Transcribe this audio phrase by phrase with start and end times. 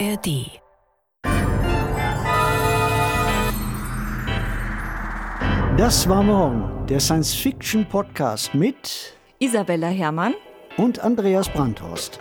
[0.00, 0.60] ARD.
[5.76, 10.34] Das war morgen der Science-Fiction-Podcast mit Isabella Herrmann
[10.78, 12.18] und Andreas Brandhorst.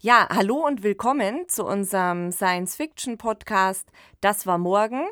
[0.00, 3.90] Ja, hallo und willkommen zu unserem Science-Fiction-Podcast
[4.22, 5.06] Das war morgen.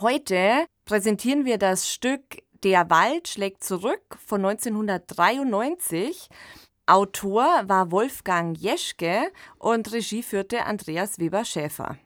[0.00, 2.22] Heute präsentieren wir das Stück
[2.62, 6.28] Der Wald schlägt zurück von 1993.
[6.92, 9.22] Autor war Wolfgang Jeschke
[9.58, 11.96] und Regie führte Andreas Weber-Schäfer.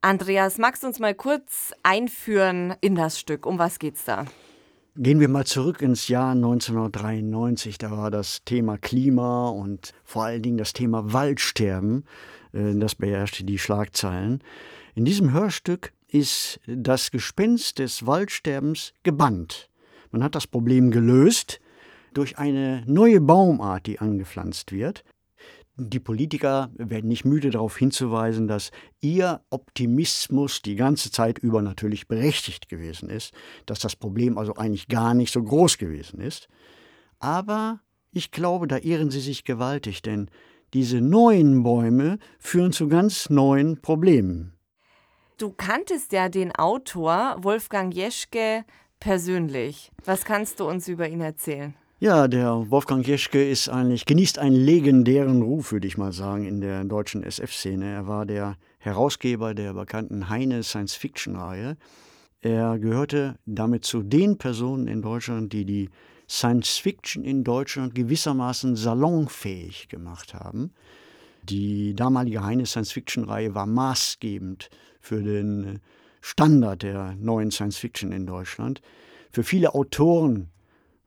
[0.00, 3.46] Andreas, magst du uns mal kurz einführen in das Stück?
[3.46, 4.24] Um was geht's da?
[4.96, 7.78] Gehen wir mal zurück ins Jahr 1993.
[7.78, 12.04] Da war das Thema Klima und vor allen Dingen das Thema Waldsterben,
[12.52, 14.42] äh, das beherrschte die Schlagzeilen.
[14.96, 19.70] In diesem Hörstück ist das Gespenst des Waldsterbens gebannt.
[20.10, 21.60] Man hat das Problem gelöst
[22.14, 25.04] durch eine neue Baumart, die angepflanzt wird.
[25.76, 32.08] Die Politiker werden nicht müde darauf hinzuweisen, dass ihr Optimismus die ganze Zeit über natürlich
[32.08, 33.32] berechtigt gewesen ist,
[33.64, 36.48] dass das Problem also eigentlich gar nicht so groß gewesen ist.
[37.18, 37.80] Aber
[38.12, 40.28] ich glaube, da irren sie sich gewaltig, denn
[40.74, 44.54] diese neuen Bäume führen zu ganz neuen Problemen.
[45.38, 48.64] Du kanntest ja den Autor Wolfgang Jeschke
[49.00, 49.90] persönlich.
[50.04, 51.74] Was kannst du uns über ihn erzählen?
[52.02, 56.60] Ja, der Wolfgang Jeschke ist eigentlich, genießt einen legendären Ruf, würde ich mal sagen, in
[56.60, 57.92] der deutschen SF-Szene.
[57.92, 61.76] Er war der Herausgeber der bekannten Heine Science-Fiction-Reihe.
[62.40, 65.90] Er gehörte damit zu den Personen in Deutschland, die die
[66.28, 70.72] Science-Fiction in Deutschland gewissermaßen salonfähig gemacht haben.
[71.44, 75.78] Die damalige Heine Science-Fiction-Reihe war maßgebend für den
[76.20, 78.82] Standard der neuen Science-Fiction in Deutschland.
[79.30, 80.48] Für viele Autoren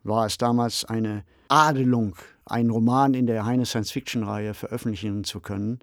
[0.05, 5.79] war es damals eine Adelung, einen Roman in der Heine Science-Fiction-Reihe veröffentlichen zu können.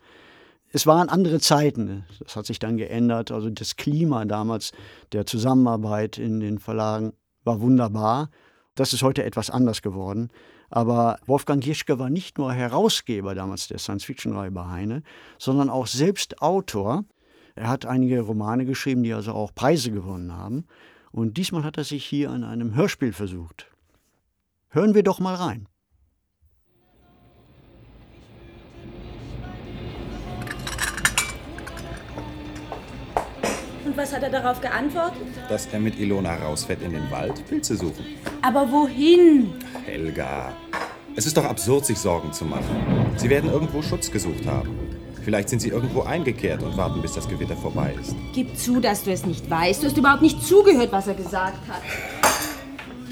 [0.73, 3.30] Es waren andere Zeiten, das hat sich dann geändert.
[3.30, 4.73] Also das Klima damals
[5.13, 7.13] der Zusammenarbeit in den Verlagen
[7.45, 8.30] war wunderbar.
[8.74, 10.30] Das ist heute etwas anders geworden.
[10.70, 15.02] Aber Wolfgang Jeschke war nicht nur Herausgeber damals der Science-Fiction-Reihe bei Heine,
[15.39, 17.05] sondern auch selbst Autor.
[17.55, 20.64] Er hat einige Romane geschrieben, die also auch Preise gewonnen haben.
[21.11, 23.72] Und diesmal hat er sich hier an einem Hörspiel versucht.
[24.75, 25.69] Hören wir doch mal rein.
[33.85, 35.21] Und was hat er darauf geantwortet?
[35.51, 38.07] Dass er mit Ilona rausfährt in den Wald, Pilze suchen.
[38.41, 39.53] Aber wohin?
[39.85, 40.55] Helga,
[41.17, 43.13] es ist doch absurd, sich Sorgen zu machen.
[43.17, 44.71] Sie werden irgendwo Schutz gesucht haben.
[45.23, 48.17] Vielleicht sind sie irgendwo eingekehrt und warten, bis das Gewitter vorbei ist.
[48.33, 49.83] Gib zu, dass du es nicht weißt.
[49.83, 51.83] Du hast überhaupt nicht zugehört, was er gesagt hat.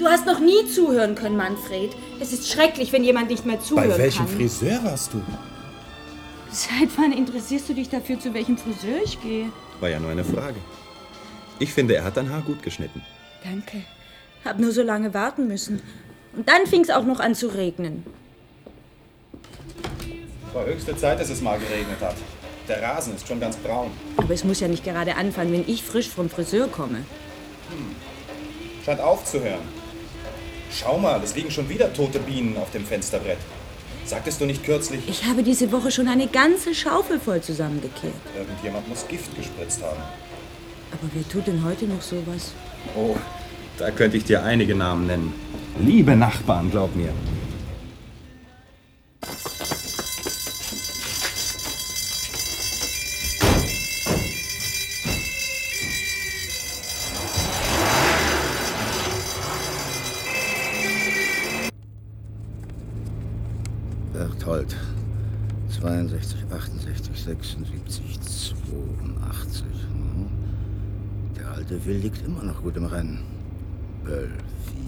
[0.01, 1.91] Du hast noch nie zuhören können, Manfred.
[2.19, 4.35] Es ist schrecklich, wenn jemand nicht mehr zuhören Bei welchem kann.
[4.35, 5.21] Friseur warst du?
[6.49, 9.51] Seit wann interessierst du dich dafür, zu welchem Friseur ich gehe?
[9.79, 10.55] War ja nur eine Frage.
[11.59, 13.03] Ich finde, er hat dein Haar gut geschnitten.
[13.43, 13.83] Danke.
[14.43, 15.83] Hab nur so lange warten müssen.
[16.35, 18.03] Und dann fing es auch noch an zu regnen.
[20.51, 22.15] War höchste Zeit, dass es mal geregnet hat.
[22.67, 23.91] Der Rasen ist schon ganz braun.
[24.17, 27.05] Aber es muss ja nicht gerade anfangen, wenn ich frisch vom Friseur komme.
[28.83, 29.80] Scheint aufzuhören.
[30.73, 33.37] Schau mal, es liegen schon wieder tote Bienen auf dem Fensterbrett.
[34.05, 38.13] Sagtest du nicht kürzlich, Ich habe diese Woche schon eine ganze Schaufel voll zusammengekehrt.
[38.37, 40.01] irgendjemand muss Gift gespritzt haben?
[40.91, 42.51] Aber wer tut denn heute noch sowas?
[42.95, 43.15] Oh,
[43.77, 45.33] da könnte ich dir einige Namen nennen.
[45.79, 47.13] Liebe Nachbarn, glaub mir.
[64.21, 64.75] Berthold.
[65.79, 69.65] 62, 68, 76, 82.
[69.91, 70.29] Mhm.
[71.35, 73.23] Der alte Will liegt immer noch gut im Rennen.
[74.05, 74.29] Böll,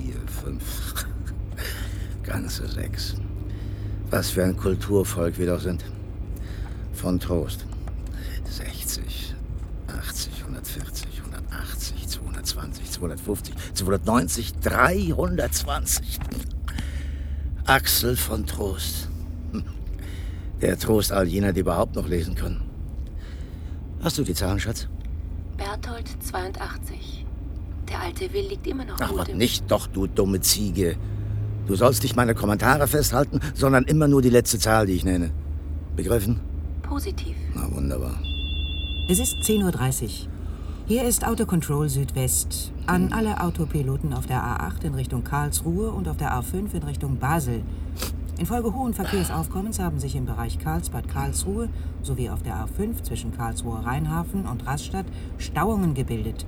[0.04, 1.06] 4, 5.
[2.24, 3.16] Ganze sechs.
[4.12, 5.84] Was für ein Kulturvolk wir doch sind.
[6.94, 7.66] Von Trost.
[8.48, 9.34] 60,
[9.88, 16.20] 80, 140, 180, 220, 250, 290, 320.
[17.66, 19.03] Axel von Trost.
[20.64, 22.62] Der Trost all jener, die überhaupt noch lesen können.
[24.02, 24.88] Hast du die Zahlen, Schatz?
[25.58, 27.26] Berthold 82.
[27.90, 29.38] Der alte Will liegt immer noch Ach, gut im...
[29.38, 30.96] nicht doch, du dumme Ziege.
[31.68, 35.32] Du sollst nicht meine Kommentare festhalten, sondern immer nur die letzte Zahl, die ich nenne.
[35.98, 36.40] Begriffen?
[36.82, 37.36] Positiv.
[37.54, 38.18] Na, wunderbar.
[39.10, 40.10] Es ist 10.30 Uhr.
[40.86, 42.72] Hier ist Autocontrol Südwest.
[42.86, 47.18] An alle Autopiloten auf der A8 in Richtung Karlsruhe und auf der A5 in Richtung
[47.18, 47.64] Basel.
[48.40, 51.70] Infolge hohen Verkehrsaufkommens haben sich im Bereich Karlsbad-Karlsruhe
[52.02, 55.06] sowie auf der A5 zwischen Karlsruhe Rheinhafen und Rastatt
[55.38, 56.46] Stauungen gebildet.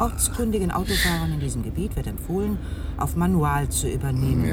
[0.00, 2.58] Ortskundigen Autofahrern in diesem Gebiet wird empfohlen,
[2.96, 4.44] auf Manual zu übernehmen.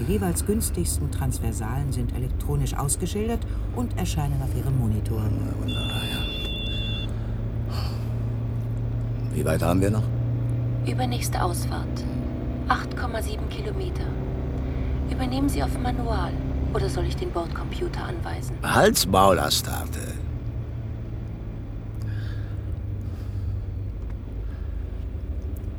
[0.00, 3.40] Die jeweils günstigsten Transversalen sind elektronisch ausgeschildert
[3.74, 5.22] und erscheinen auf ihrem Monitor.
[9.32, 10.04] Wie weit haben wir noch?
[10.86, 12.04] Übernächste Ausfahrt.
[12.68, 14.04] 8,7 Kilometer.
[15.10, 16.32] Übernehmen Sie auf Manual
[16.74, 18.56] oder soll ich den Bordcomputer anweisen?
[18.62, 20.00] Hals, Maul, Astarte.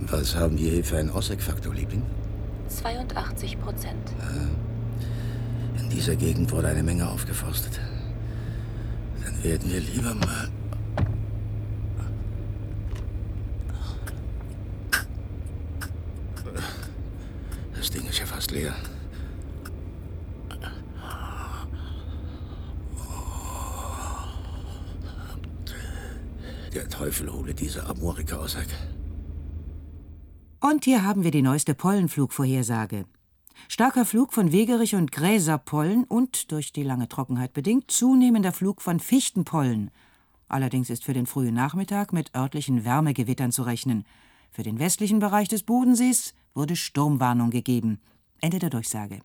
[0.02, 2.02] Was haben wir hier für einen Osseck-Faktor, Liebling?
[2.68, 4.12] 82 Prozent.
[5.78, 7.80] In dieser Gegend wurde eine Menge aufgeforstet.
[9.24, 10.50] Dann werden wir lieber mal.
[17.76, 18.74] Das Ding ist ja fast leer.
[26.74, 28.68] Der Teufel hole diese Amorika aus Heck.
[30.60, 33.06] Und hier haben wir die neueste Pollenflugvorhersage.
[33.70, 39.00] Starker Flug von Wegerich und Gräserpollen und, durch die lange Trockenheit bedingt, zunehmender Flug von
[39.00, 39.92] Fichtenpollen.
[40.50, 44.04] Allerdings ist für den frühen Nachmittag mit örtlichen Wärmegewittern zu rechnen.
[44.52, 48.02] Für den westlichen Bereich des Bodensees wurde Sturmwarnung gegeben.
[48.42, 49.22] Ende der Durchsage.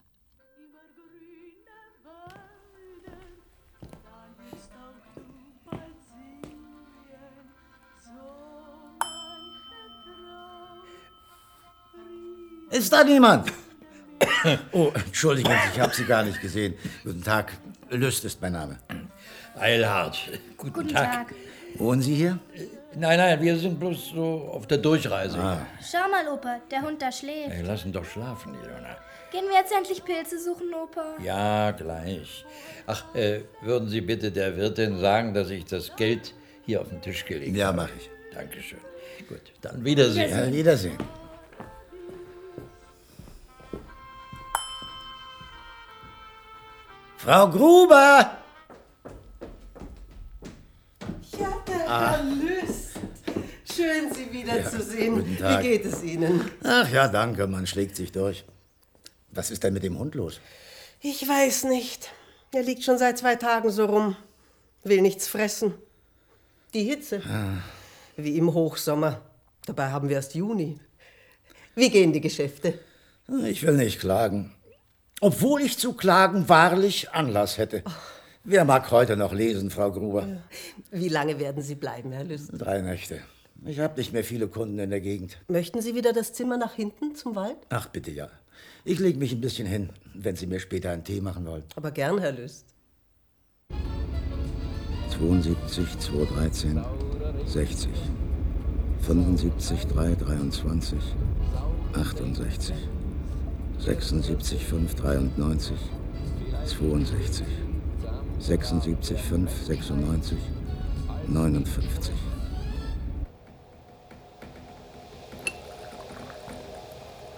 [12.74, 13.52] Ist da niemand?
[14.72, 16.74] Oh, entschuldigen Sie, ich habe Sie gar nicht gesehen.
[17.04, 17.52] Guten Tag.
[17.90, 18.78] Lüst ist mein Name.
[19.56, 20.16] Eilhard,
[20.56, 21.12] guten, Guten Tag.
[21.28, 21.34] Tag.
[21.76, 22.38] Wohnen Sie hier?
[22.96, 25.36] Nein, nein, wir sind bloß so auf der Durchreise.
[25.90, 27.50] Schau mal, Opa, der Hund da schläft.
[27.50, 28.96] Hey, lass ihn doch schlafen, Ilona.
[29.32, 31.14] Gehen wir jetzt endlich Pilze suchen, Opa?
[31.22, 32.44] Ja, gleich.
[32.86, 36.34] Ach, äh, würden Sie bitte der Wirtin sagen, dass ich das Geld
[36.66, 37.78] hier auf den Tisch gelegt Ja, habe?
[37.78, 38.10] mache ich.
[38.34, 38.80] Dankeschön.
[39.28, 40.30] Gut, dann Wiedersehen.
[40.30, 40.98] Ja, Wiedersehen.
[47.24, 48.36] Frau Gruber!
[51.40, 52.98] Ja, der Herr Lüst.
[53.64, 55.14] Schön, Sie wiederzusehen.
[55.14, 55.64] guten Tag.
[55.64, 56.50] Wie geht es Ihnen?
[56.62, 58.44] Ach ja, danke, man schlägt sich durch.
[59.30, 60.38] Was ist denn mit dem Hund los?
[61.00, 62.12] Ich weiß nicht.
[62.52, 64.16] Er liegt schon seit zwei Tagen so rum.
[64.82, 65.72] Will nichts fressen.
[66.74, 67.22] Die Hitze.
[68.18, 69.22] Wie im Hochsommer.
[69.64, 70.78] Dabei haben wir erst Juni.
[71.74, 72.78] Wie gehen die Geschäfte?
[73.46, 74.52] Ich will nicht klagen.
[75.24, 77.82] Obwohl ich zu klagen wahrlich Anlass hätte.
[78.44, 80.42] Wer mag heute noch lesen, Frau Gruber?
[80.90, 82.50] Wie lange werden Sie bleiben, Herr Lüst?
[82.52, 83.20] Drei Nächte.
[83.64, 85.38] Ich habe nicht mehr viele Kunden in der Gegend.
[85.48, 87.56] Möchten Sie wieder das Zimmer nach hinten zum Wald?
[87.70, 88.28] Ach, bitte ja.
[88.84, 91.64] Ich lege mich ein bisschen hin, wenn Sie mir später einen Tee machen wollen.
[91.74, 92.66] Aber gern, Herr Lüst.
[95.16, 96.84] 72, 213,
[97.46, 97.88] 60.
[99.00, 100.98] 75, 3, 23,
[101.94, 102.74] 68.
[103.84, 105.76] 76, 5, 93,
[106.66, 107.46] 62.
[108.40, 110.38] 76, 5, 96,
[111.28, 112.14] 59.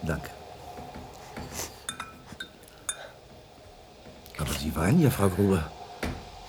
[0.03, 0.29] Danke.
[4.37, 5.69] Aber Sie weinen ja, Frau Gruber.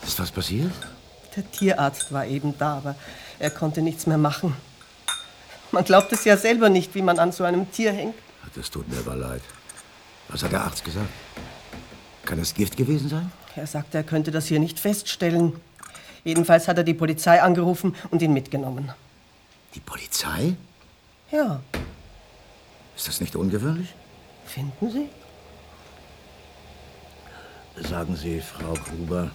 [0.05, 0.71] Ist was passiert?
[1.35, 2.95] Der Tierarzt war eben da, aber
[3.41, 4.55] er konnte nichts mehr machen.
[5.73, 8.15] Man glaubt es ja selber nicht, wie man an so einem Tier hängt.
[8.55, 9.43] Das tut mir aber leid.
[10.29, 11.09] Was hat der Arzt gesagt?
[12.25, 13.33] Kann das Gift gewesen sein?
[13.57, 15.59] Er sagte, er könnte das hier nicht feststellen.
[16.25, 18.93] Jedenfalls hat er die Polizei angerufen und ihn mitgenommen.
[19.75, 20.55] Die Polizei?
[21.31, 21.61] Ja,
[22.97, 23.95] Ist das nicht ungewöhnlich?
[24.47, 25.09] finden Sie?
[27.87, 29.31] Sagen Sie, Frau Gruber,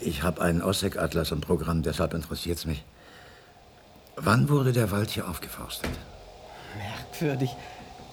[0.00, 2.84] ich habe einen Osseck-Atlas im Programm, deshalb interessiert es mich.
[4.16, 5.90] Wann wurde der Wald hier aufgeforstet?
[6.76, 7.50] Merkwürdig.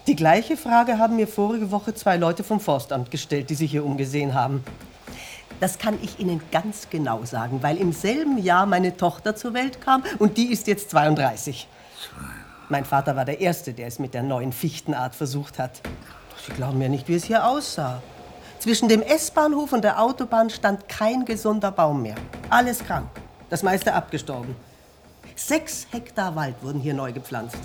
[0.08, 3.84] Die gleiche Frage haben mir vorige Woche zwei Leute vom Forstamt gestellt, die sich hier
[3.84, 4.64] umgesehen haben.
[5.60, 9.82] Das kann ich Ihnen ganz genau sagen, weil im selben Jahr meine Tochter zur Welt
[9.82, 11.68] kam und die ist jetzt 32.
[12.70, 15.82] Mein Vater war der Erste, der es mit der neuen Fichtenart versucht hat.
[16.46, 18.04] Sie glauben ja nicht, wie es hier aussah.
[18.60, 22.16] Zwischen dem S-Bahnhof und der Autobahn stand kein gesunder Baum mehr.
[22.52, 23.08] Alles krank.
[23.50, 24.56] Das meiste abgestorben.
[25.36, 27.58] Sechs Hektar Wald wurden hier neu gepflanzt.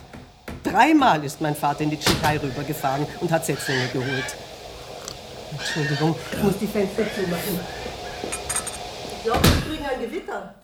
[0.62, 4.36] Dreimal ist mein Vater in die Tschechei rübergefahren und hat Setzlinge geholt.
[5.52, 7.60] Entschuldigung, ich muss die Fenster zumachen.
[9.16, 10.54] Ich glaube, wir kriegen ein Gewitter.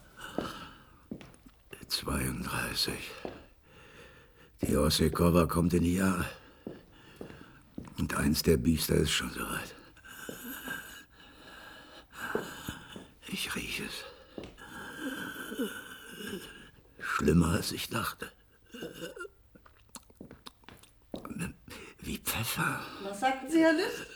[1.89, 2.93] 32.
[4.63, 6.27] Die Ossekowa kommt in die Jahre.
[7.99, 9.75] Und Eins der Biester ist schon soweit.
[13.29, 14.05] Ich rieche es.
[17.01, 18.31] Schlimmer als ich dachte.
[22.01, 22.46] Wie Pfeffer.
[23.03, 24.07] Was sagten Sie, Herr List?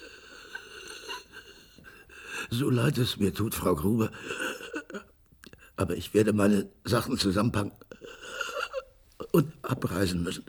[2.50, 4.10] So leid es mir tut, Frau Gruber.
[5.76, 7.72] Aber ich werde meine Sachen zusammenpacken
[9.32, 10.44] und abreisen müssen.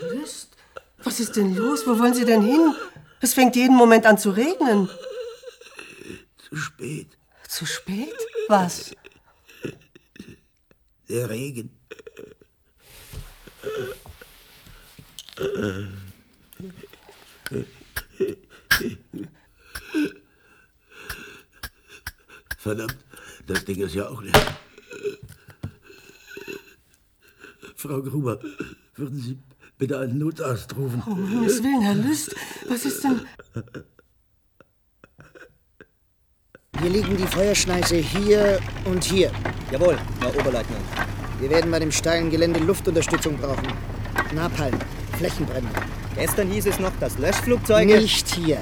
[0.00, 0.56] Herr List?
[1.02, 1.86] Was ist denn los?
[1.86, 2.74] Wo wollen Sie denn hin?
[3.20, 4.88] Es fängt jeden Moment an zu regnen.
[6.48, 7.08] Zu spät.
[7.48, 8.14] Zu spät?
[8.48, 8.94] Was?
[11.08, 11.70] Der Regen.
[22.64, 22.96] Verdammt,
[23.46, 24.32] das Ding ist ja auch leer.
[27.76, 28.40] Frau Gruber,
[28.94, 29.38] würden Sie
[29.76, 31.02] bitte einen Notarzt rufen?
[31.06, 32.34] Oh, um Himmels Willen, Herr Lüst.
[32.66, 33.20] Was ist denn...
[36.80, 39.30] Hier liegen die Feuerschneise hier und hier.
[39.70, 40.86] Jawohl, Herr Oberleutnant.
[41.40, 43.74] Wir werden bei dem steilen Gelände Luftunterstützung brauchen.
[44.34, 44.78] Napalm,
[45.18, 45.68] Flächenbrände.
[46.14, 48.00] Gestern hieß es noch, dass Löschflugzeuge...
[48.00, 48.58] Nicht hier.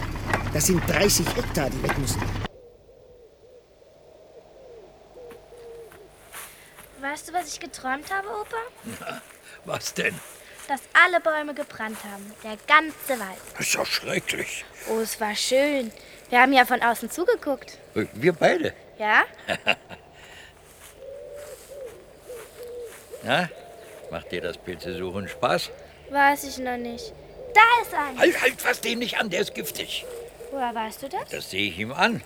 [0.52, 2.21] Das sind 30 Hektar, die weg müssen.
[7.12, 8.57] Weißt du, was ich geträumt habe, Opa?
[9.65, 10.15] Was denn?
[10.69, 12.33] Dass alle Bäume gebrannt haben.
[12.45, 13.39] Der ganze Wald.
[13.57, 14.65] Das ist ja schrecklich.
[14.89, 15.91] Oh, es war schön.
[16.31, 17.79] Wir haben ja von außen zugeguckt.
[17.95, 18.73] Wir beide.
[18.99, 19.25] Ja?
[23.25, 23.49] Na,
[24.11, 25.71] macht dir das Pilzesuchen Spaß?
[26.11, 27.12] Weiß ich noch nicht.
[27.55, 28.19] Da ist einer.
[28.19, 30.05] Halt, halt, fass den nicht an, der ist giftig.
[30.51, 31.29] Woher weißt du das?
[31.31, 32.23] Das sehe ich ihm an.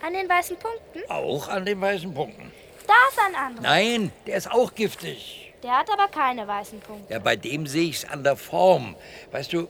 [0.00, 1.10] An den weißen Punkten?
[1.10, 2.52] Auch an den weißen Punkten.
[2.88, 3.62] Da ist ein anderer.
[3.62, 5.52] Nein, der ist auch giftig.
[5.62, 7.12] Der hat aber keine weißen Punkte.
[7.12, 8.96] Ja, bei dem sehe ich's an der Form.
[9.30, 9.68] Weißt du,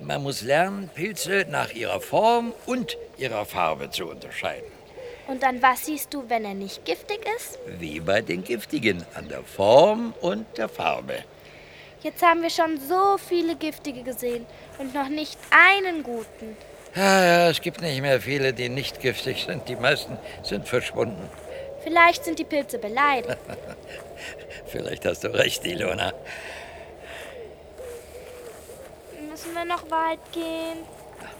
[0.00, 4.66] man muss lernen, Pilze nach ihrer Form und ihrer Farbe zu unterscheiden.
[5.28, 7.58] Und an was siehst du, wenn er nicht giftig ist?
[7.78, 11.24] Wie bei den giftigen, an der Form und der Farbe.
[12.02, 14.44] Jetzt haben wir schon so viele giftige gesehen
[14.78, 16.56] und noch nicht einen guten.
[16.94, 19.68] Ja, ja, es gibt nicht mehr viele, die nicht giftig sind.
[19.68, 21.28] Die meisten sind verschwunden.
[21.86, 23.38] Vielleicht sind die Pilze beleidigt.
[24.66, 26.12] Vielleicht hast du recht, Ilona.
[29.30, 30.78] Müssen wir noch weit gehen?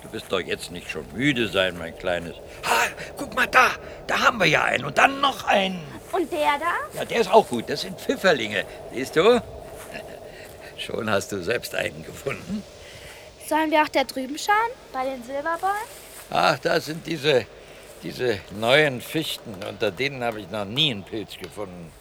[0.04, 2.36] Du wirst doch jetzt nicht schon müde sein, mein Kleines.
[2.64, 2.86] Ha,
[3.16, 3.70] guck mal da,
[4.06, 5.82] da haben wir ja einen und dann noch einen.
[6.12, 6.98] Und der da?
[6.98, 7.68] Ja, der ist auch gut.
[7.68, 8.64] Das sind Pfifferlinge.
[8.94, 9.42] Siehst du?
[10.78, 12.62] Schon hast du selbst einen gefunden.
[13.48, 14.70] Sollen wir auch da drüben schauen?
[14.92, 15.74] Bei den Silberbäumen?
[16.30, 17.46] Ach, da sind diese,
[18.02, 19.54] diese neuen Fichten.
[19.68, 21.92] Unter denen habe ich noch nie einen Pilz gefunden.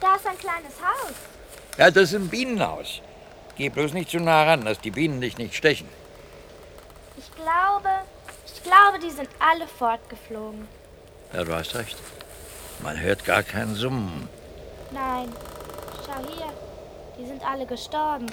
[0.00, 1.14] Da ist ein kleines Haus.
[1.76, 3.00] Ja, das ist ein Bienenhaus.
[3.56, 5.88] Geh bloß nicht zu nah ran, dass die Bienen dich nicht stechen.
[7.16, 7.88] Ich glaube,
[8.46, 10.68] ich glaube, die sind alle fortgeflogen.
[11.32, 11.96] Ja, du hast recht.
[12.82, 14.28] Man hört gar kein Summen.
[14.92, 15.32] Nein,
[16.06, 16.52] schau hier.
[17.18, 18.26] Die sind alle gestorben.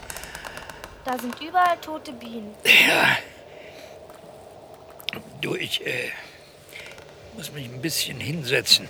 [1.04, 2.54] Da sind überall tote Bienen.
[2.64, 3.18] Ja.
[5.42, 6.12] Du, ich äh,
[7.36, 8.89] muss mich ein bisschen hinsetzen.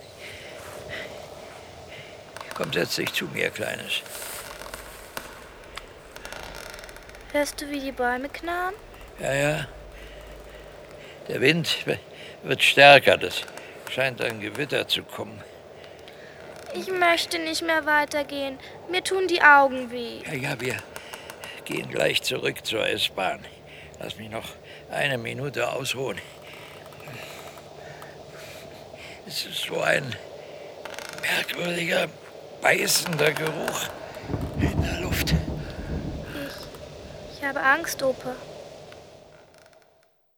[2.54, 4.02] Komm, setz dich zu mir, Kleines.
[7.34, 8.76] Hörst du, wie die Bäume knarren?
[9.20, 9.68] Ja, ja.
[11.28, 11.86] Der Wind
[12.44, 13.18] wird stärker.
[13.18, 13.42] Das
[13.90, 15.44] scheint ein Gewitter zu kommen.
[16.74, 18.58] Ich möchte nicht mehr weitergehen.
[18.90, 20.20] Mir tun die Augen weh.
[20.26, 20.76] Ja, ja, wir
[21.66, 23.44] gehen gleich zurück zur S-Bahn.
[24.00, 24.48] Lass mich noch
[24.92, 26.20] eine Minute ausruhen.
[29.28, 30.16] Es ist so ein
[31.22, 32.08] merkwürdiger,
[32.62, 33.90] beißender Geruch
[34.60, 35.34] in der Luft.
[37.34, 38.36] Ich habe Angst, Opa.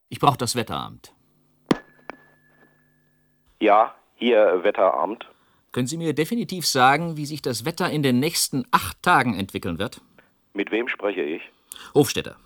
[0.10, 1.14] Ich brauche das Wetteramt.
[3.60, 5.28] Ja, hier Wetteramt.
[5.74, 9.80] Können Sie mir definitiv sagen, wie sich das Wetter in den nächsten acht Tagen entwickeln
[9.80, 10.02] wird?
[10.54, 11.42] Mit wem spreche ich?
[11.94, 12.38] Hofstetter.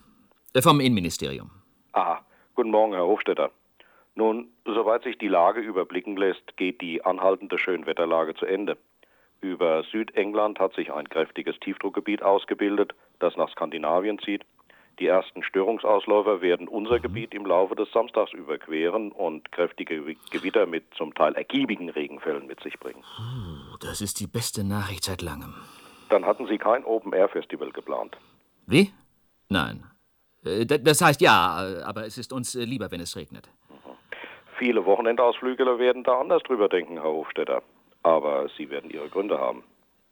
[0.54, 1.52] Äh, Vom Innenministerium.
[1.94, 3.52] Aha, guten Morgen, Herr Hofstetter.
[4.22, 8.78] Nun, soweit sich die Lage überblicken lässt, geht die anhaltende Schönwetterlage zu Ende.
[9.42, 14.44] Über Südengland hat sich ein kräftiges Tiefdruckgebiet ausgebildet, das nach Skandinavien zieht.
[15.00, 20.68] Die ersten Störungsausläufer werden unser Gebiet im Laufe des Samstags überqueren und kräftige Gewi- Gewitter
[20.68, 23.04] mit zum Teil ergiebigen Regenfällen mit sich bringen.
[23.18, 25.56] Oh, das ist die beste Nachricht seit langem.
[26.10, 28.16] Dann hatten Sie kein Open-Air-Festival geplant.
[28.68, 28.92] Wie?
[29.50, 29.84] Nein.
[30.46, 33.50] Äh, Das heißt ja, äh, aber es ist uns äh, lieber, wenn es regnet.
[34.62, 37.64] Viele Wochenendausflügler werden da anders drüber denken, Herr Hofstetter.
[38.04, 39.64] Aber Sie werden Ihre Gründe haben.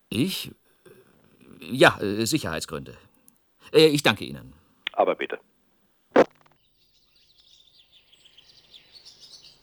[0.10, 0.50] Ich?
[1.60, 2.98] Ja, äh, Sicherheitsgründe.
[3.72, 4.53] Äh, Ich danke Ihnen.
[4.94, 5.38] Aber bitte.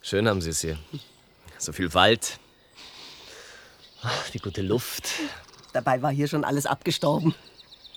[0.02, 0.78] Schön haben Sie es hier.
[1.58, 2.38] So viel Wald.
[4.02, 5.08] Ach, die gute Luft.
[5.72, 7.34] Dabei war hier schon alles abgestorben.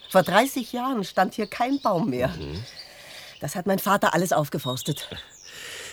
[0.09, 2.29] Vor 30 Jahren stand hier kein Baum mehr.
[2.29, 2.63] Mhm.
[3.41, 5.07] Das hat mein Vater alles aufgeforstet.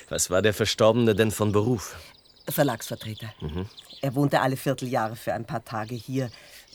[0.08, 1.96] Was war der Verstorbene denn von Beruf?
[2.48, 3.32] Verlagsvertreter.
[3.40, 3.68] Mhm.
[4.02, 6.30] Er wohnte alle Vierteljahre für ein paar Tage hier,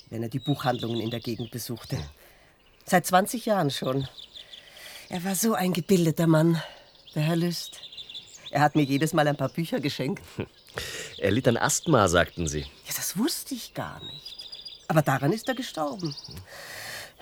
[0.09, 1.97] wenn er die Buchhandlungen in der Gegend besuchte.
[2.85, 4.07] Seit 20 Jahren schon.
[5.09, 6.61] Er war so ein gebildeter Mann,
[7.15, 7.79] der Herr Lüst.
[8.49, 10.23] Er hat mir jedes Mal ein paar Bücher geschenkt.
[11.17, 12.61] Er litt an Asthma, sagten Sie.
[12.61, 14.49] Ja, das wusste ich gar nicht.
[14.87, 16.13] Aber daran ist er gestorben.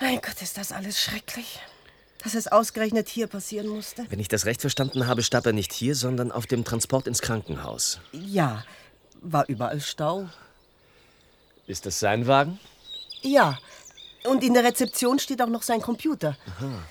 [0.00, 1.60] Mein Gott, ist das alles schrecklich.
[2.22, 4.04] Dass es ausgerechnet hier passieren musste.
[4.10, 7.22] Wenn ich das recht verstanden habe, starb er nicht hier, sondern auf dem Transport ins
[7.22, 8.00] Krankenhaus.
[8.12, 8.64] Ja,
[9.22, 10.28] war überall Stau.
[11.66, 12.58] Ist das sein Wagen?
[13.22, 13.58] Ja,
[14.24, 16.36] und in der Rezeption steht auch noch sein Computer.
[16.58, 16.82] Aha.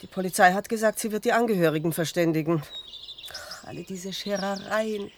[0.00, 2.62] Die Polizei hat gesagt, sie wird die Angehörigen verständigen.
[3.32, 5.10] Ach, alle diese Scherereien.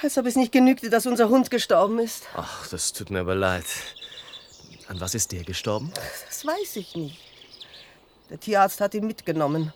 [0.00, 2.24] Als ob es nicht genügte, dass unser Hund gestorben ist.
[2.34, 3.64] Ach, das tut mir aber leid.
[4.88, 5.92] An was ist der gestorben?
[6.28, 7.18] Das weiß ich nicht.
[8.30, 9.72] Der Tierarzt hat ihn mitgenommen,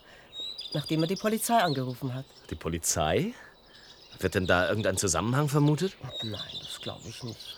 [0.75, 2.25] nachdem er die Polizei angerufen hat.
[2.51, 3.33] Die Polizei?
[4.19, 5.95] Wird denn da irgendein Zusammenhang vermutet?
[6.23, 7.57] Nein, das glaube ich nicht.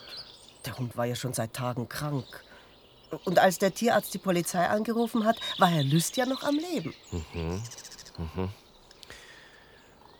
[0.65, 2.25] Der Hund war ja schon seit Tagen krank.
[3.23, 6.93] Und als der Tierarzt die Polizei angerufen hat, war Herr Lüst ja noch am Leben.
[7.11, 7.61] Mhm.
[8.17, 8.49] Mhm.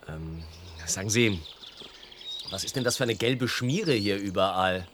[0.07, 0.43] Ähm,
[0.85, 1.41] sagen Sie,
[2.51, 4.87] was ist denn das für eine gelbe Schmiere hier überall?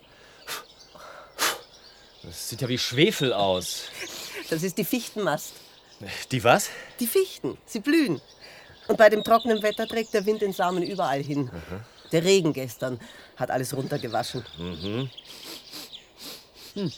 [2.24, 3.84] Das sieht ja wie Schwefel aus.
[4.50, 5.54] Das ist die Fichtenmast.
[6.32, 6.70] Die was?
[7.00, 8.22] Die Fichten, sie blühen.
[8.88, 11.50] Und bei dem trockenen Wetter trägt der Wind den Samen überall hin.
[12.12, 13.00] Der Regen gestern
[13.38, 14.44] hat alles runtergewaschen.
[14.58, 15.10] Mhm.
[16.74, 16.92] Hm.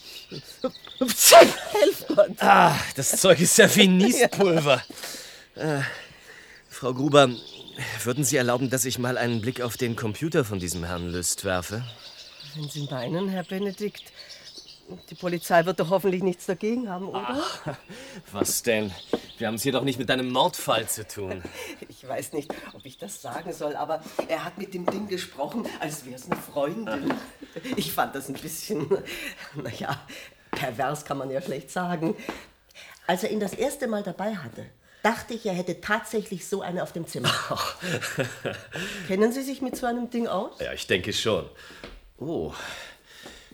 [0.99, 2.31] Helf Gott!
[2.39, 4.83] Ah, das Zeug ist ja wie Niespulver.
[5.55, 5.81] Äh,
[6.69, 7.29] Frau Gruber,
[8.03, 11.43] würden Sie erlauben, dass ich mal einen Blick auf den Computer von diesem Herrn Lüst
[11.43, 11.83] werfe?
[12.55, 14.03] Wenn Sie meinen, Herr Benedikt,
[15.09, 17.43] die Polizei wird doch hoffentlich nichts dagegen haben, oder?
[18.31, 18.91] Was denn?
[19.37, 21.43] Wir haben es hier doch nicht mit einem Mordfall zu tun.
[21.87, 25.65] Ich weiß nicht, ob ich das sagen soll, aber er hat mit dem Ding gesprochen,
[25.79, 27.13] als wäre es eine Freundin.
[27.77, 28.89] Ich fand das ein bisschen,
[29.55, 30.05] naja,
[30.51, 32.13] pervers kann man ja schlecht sagen.
[33.07, 34.65] Als er ihn das erste Mal dabei hatte,
[35.01, 37.31] dachte ich, er hätte tatsächlich so eine auf dem Zimmer.
[39.07, 40.59] Kennen Sie sich mit so einem Ding aus?
[40.59, 41.49] Ja, ich denke schon.
[42.17, 42.53] Oh,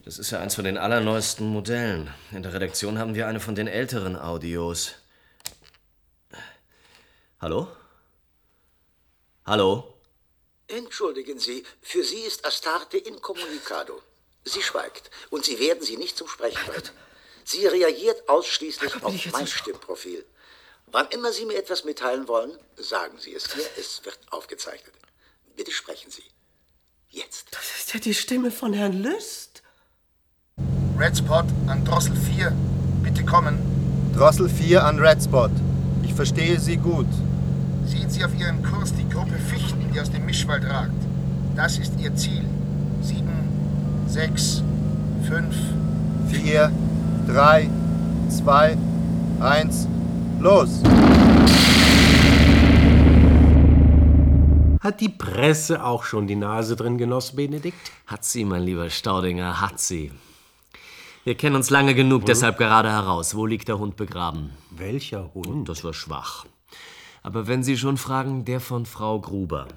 [0.05, 2.13] das ist ja eins von den allerneuesten Modellen.
[2.31, 4.95] In der Redaktion haben wir eine von den älteren Audios.
[7.39, 7.67] Hallo?
[9.45, 9.95] Hallo?
[10.67, 14.01] Entschuldigen Sie, für Sie ist Astarte incommunicado.
[14.43, 16.89] Sie schweigt und Sie werden sie nicht zum Sprechen bringen.
[17.43, 20.25] Sie reagiert ausschließlich auf mein Stimmprofil.
[20.87, 23.65] Wann immer Sie mir etwas mitteilen wollen, sagen Sie es mir.
[23.77, 24.93] Es wird aufgezeichnet.
[25.55, 26.23] Bitte sprechen Sie.
[27.09, 27.47] Jetzt.
[27.51, 29.63] Das ist ja die Stimme von Herrn Lüst.
[30.99, 32.51] Red Spot an Drossel 4.
[33.03, 33.57] Bitte kommen.
[34.13, 35.49] Drossel 4 an Red Spot.
[36.03, 37.07] Ich verstehe Sie gut.
[37.85, 40.91] Sehen Sie auf Ihrem Kurs die Gruppe Fichten, die aus dem Mischwald ragt.
[41.55, 42.43] Das ist Ihr Ziel.
[43.01, 43.31] Sieben,
[44.07, 44.61] sechs,
[45.25, 45.55] fünf,
[46.31, 46.69] 4,
[47.27, 47.69] 3,
[48.29, 48.77] 2,
[49.39, 49.87] 1,
[50.41, 50.81] los!
[54.81, 57.91] Hat die Presse auch schon die Nase drin, Genoss Benedikt?
[58.05, 60.11] Hat sie, mein lieber Staudinger, hat sie.
[61.29, 63.35] Wir kennen uns lange genug, deshalb gerade heraus.
[63.35, 64.49] Wo liegt der Hund begraben?
[64.71, 65.69] Welcher Hund?
[65.69, 66.47] Das war schwach.
[67.21, 69.67] Aber wenn Sie schon fragen, der von Frau Gruber.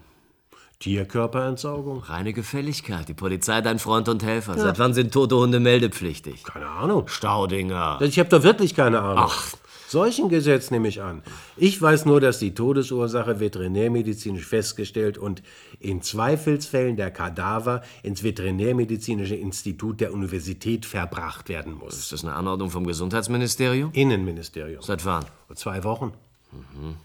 [0.79, 1.99] Tierkörperentsorgung?
[2.05, 3.07] Reine Gefälligkeit.
[3.07, 4.57] Die Polizei, dein Freund und Helfer.
[4.57, 4.63] Ja.
[4.63, 6.43] Seit wann sind tote Hunde meldepflichtig?
[6.43, 7.07] Keine Ahnung.
[7.09, 8.01] Staudinger.
[8.01, 9.27] Ich habe doch wirklich keine Ahnung.
[9.29, 9.53] Ach.
[9.93, 11.23] Solchen Gesetz nehme ich an.
[11.55, 15.43] Ich weiß nur, dass die Todesursache veterinärmedizinisch festgestellt und
[15.81, 21.99] in Zweifelsfällen der Kadaver ins Veterinärmedizinische Institut der Universität verbracht werden muss.
[21.99, 23.91] Ist das eine Anordnung vom Gesundheitsministerium?
[23.93, 24.81] Innenministerium.
[24.81, 25.27] Seit wann?
[25.47, 26.15] Vor zwei Wochen.
[26.53, 26.97] Mhm.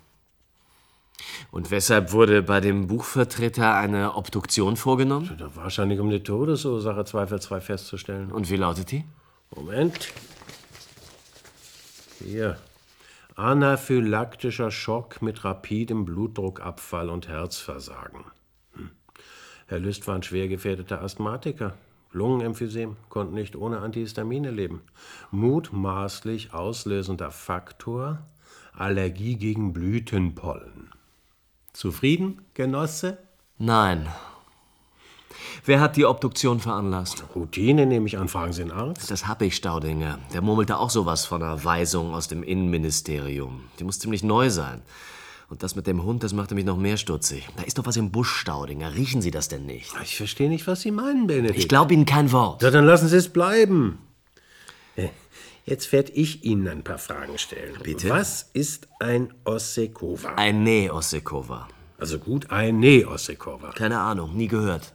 [1.52, 5.30] Und weshalb wurde bei dem Buchvertreter eine Obduktion vorgenommen?
[5.56, 8.32] Wahrscheinlich um die Todesursache zweifelsfrei festzustellen.
[8.32, 9.04] Und wie lautet die?
[9.54, 10.14] Moment.
[12.24, 12.58] Hier.
[13.38, 18.24] Anaphylaktischer Schock mit rapidem Blutdruckabfall und Herzversagen.
[18.74, 18.90] Hm.
[19.68, 21.76] Herr Lüst war ein schwer gefährdeter Asthmatiker.
[22.12, 24.82] Lungenemphysem, konnte nicht ohne Antihistamine leben.
[25.30, 28.26] Mutmaßlich auslösender Faktor
[28.74, 30.90] Allergie gegen Blütenpollen.
[31.74, 33.20] Zufrieden, Genosse?
[33.60, 34.08] Nein.
[35.66, 37.24] Wer hat die Obduktion veranlasst?
[37.36, 38.28] Routine nehme ich an.
[38.28, 39.10] Fragen Sie den Arzt?
[39.12, 40.20] Das hab ich, Staudinger.
[40.34, 43.66] Der murmelte auch sowas von einer Weisung aus dem Innenministerium.
[43.80, 44.82] Die muss ziemlich neu sein.
[45.50, 47.48] Und das mit dem Hund, das machte mich noch mehr stutzig.
[47.56, 48.96] Da ist doch was im Busch, Staudinger.
[48.96, 49.94] Riechen Sie das denn nicht?
[50.04, 51.58] Ich verstehe nicht, was Sie meinen, Benedikt.
[51.58, 52.62] Ich glaube Ihnen kein Wort.
[52.62, 54.00] Ja, dann lassen Sie es bleiben.
[54.98, 55.08] Äh,
[55.68, 57.76] Jetzt werde ich Ihnen ein paar Fragen stellen.
[57.84, 58.10] Bitte?
[58.10, 60.36] Was ist ein Ossekova?
[60.36, 61.68] Ein Neossekova.
[61.98, 63.72] Also gut, ein Neossekova.
[63.72, 64.94] Keine Ahnung, nie gehört.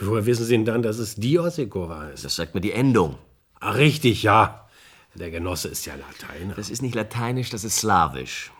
[0.00, 2.24] Woher wissen Sie denn dann, dass es die Ossekova ist?
[2.24, 3.18] Das sagt mir die Endung.
[3.60, 4.68] Ach, richtig, ja.
[5.14, 6.54] Der Genosse ist ja Lateiner.
[6.54, 8.52] Das ist nicht lateinisch, das ist slawisch.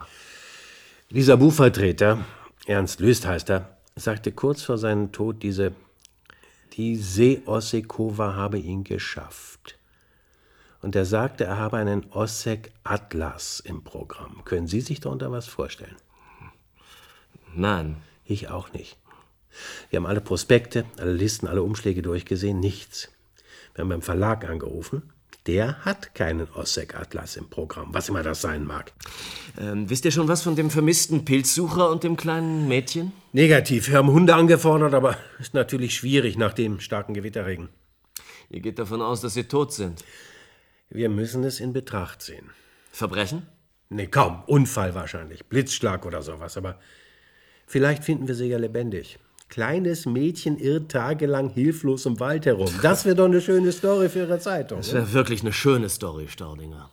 [1.11, 2.25] Dieser Buchvertreter,
[2.65, 5.73] Ernst Lüst heißt er, sagte kurz vor seinem Tod, diese,
[6.73, 9.77] die Seeossekova habe ihn geschafft.
[10.81, 14.43] Und er sagte, er habe einen Ossek Atlas im Programm.
[14.45, 15.95] Können Sie sich darunter was vorstellen?
[17.53, 17.97] Nein.
[18.29, 18.97] Ich auch nicht.
[19.89, 23.09] Wir haben alle Prospekte, alle Listen, alle Umschläge durchgesehen, nichts.
[23.73, 25.03] Wir haben beim Verlag angerufen.
[25.45, 28.91] Der hat keinen Ossek Atlas im Programm, was immer das sein mag.
[29.57, 33.13] Ähm, wisst ihr schon was von dem vermissten Pilzsucher und dem kleinen Mädchen?
[33.31, 33.87] Negativ.
[33.87, 37.69] Wir haben Hunde angefordert, aber ist natürlich schwierig nach dem starken Gewitterregen.
[38.49, 40.03] Ihr geht davon aus, dass sie tot sind.
[40.89, 42.49] Wir müssen es in Betracht ziehen.
[42.91, 43.47] Verbrechen?
[43.89, 44.43] Nee, kaum.
[44.47, 45.45] Unfall wahrscheinlich.
[45.45, 46.57] Blitzschlag oder sowas.
[46.57, 46.79] Aber
[47.65, 49.17] vielleicht finden wir sie ja lebendig.
[49.49, 52.69] Kleines Mädchen irrt tagelang hilflos im Wald herum.
[52.81, 54.79] Das wäre doch eine schöne Story für Ihre Zeitung.
[54.79, 56.89] Das wäre wirklich eine schöne Story, Staudinger.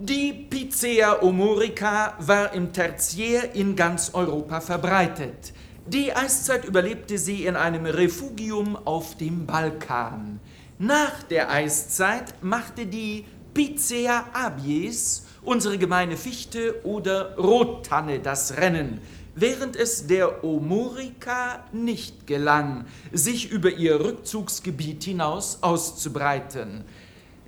[0.00, 5.52] Die Picea omorica war im Tertiär in ganz Europa verbreitet.
[5.86, 10.38] Die Eiszeit überlebte sie in einem Refugium auf dem Balkan.
[10.78, 13.24] Nach der Eiszeit machte die
[13.54, 19.00] Picea abies, unsere gemeine Fichte oder Rottanne, das Rennen,
[19.40, 26.84] während es der Omorica nicht gelang, sich über ihr Rückzugsgebiet hinaus auszubreiten.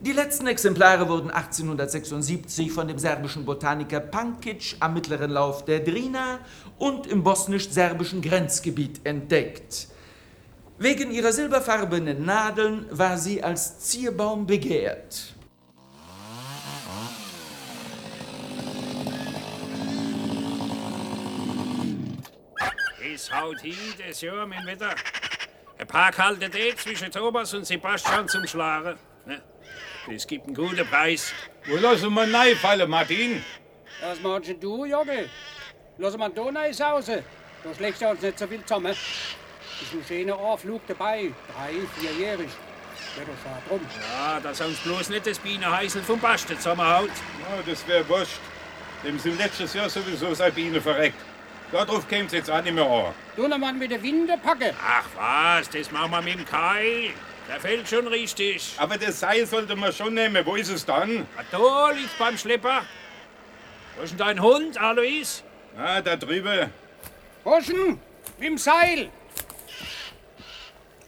[0.00, 6.38] Die letzten Exemplare wurden 1876 von dem serbischen Botaniker Pankic am mittleren Lauf der Drina
[6.78, 9.88] und im bosnisch-serbischen Grenzgebiet entdeckt.
[10.78, 15.34] Wegen ihrer silberfarbenen Nadeln war sie als Zierbaum begehrt.
[23.12, 24.94] Es haut hin, das Jahr mit dem Wetter.
[25.78, 28.98] Ein paar kalte Tage zwischen Thomas und Sebastian zum Schlagen.
[29.26, 29.42] Ne?
[30.08, 31.32] Das gibt einen guten Preis.
[31.66, 33.44] Wo lassen wir reinfallen, Martin?
[34.00, 35.28] Was meinst denn du, Junge?
[35.98, 37.24] Lass mal da rein sausen.
[37.64, 38.92] Da schlägst du uns nicht so viel zusammen.
[38.92, 41.32] Ist ein schöner Anflug dabei.
[41.52, 42.50] Drei, vierjährig.
[43.16, 43.80] Ja, das war drum.
[44.00, 47.10] Ja, dass uns bloß nicht das Bienenheißel vom Basten zusammenhaut.
[47.40, 48.38] Ja, das wäre wurscht.
[49.02, 51.18] Dem sind letztes Jahr sowieso seine Biene verreckt.
[51.72, 53.14] Darauf käme es jetzt auch nicht mehr an.
[53.36, 54.74] Du noch mal mit der Winde packe.
[54.84, 55.04] Ach
[55.58, 57.10] was, das machen wir mit dem Kai.
[57.48, 58.74] Der fällt schon richtig.
[58.76, 60.44] Aber das Seil sollte man schon nehmen.
[60.44, 61.26] Wo ist es dann?
[61.36, 62.82] Ah, Da liegt's beim Schlepper.
[63.96, 65.42] Wo ist denn dein Hund, Alois?
[65.78, 66.70] Ah, da drüben.
[67.44, 67.98] Hoschen,
[68.38, 69.10] im Seil.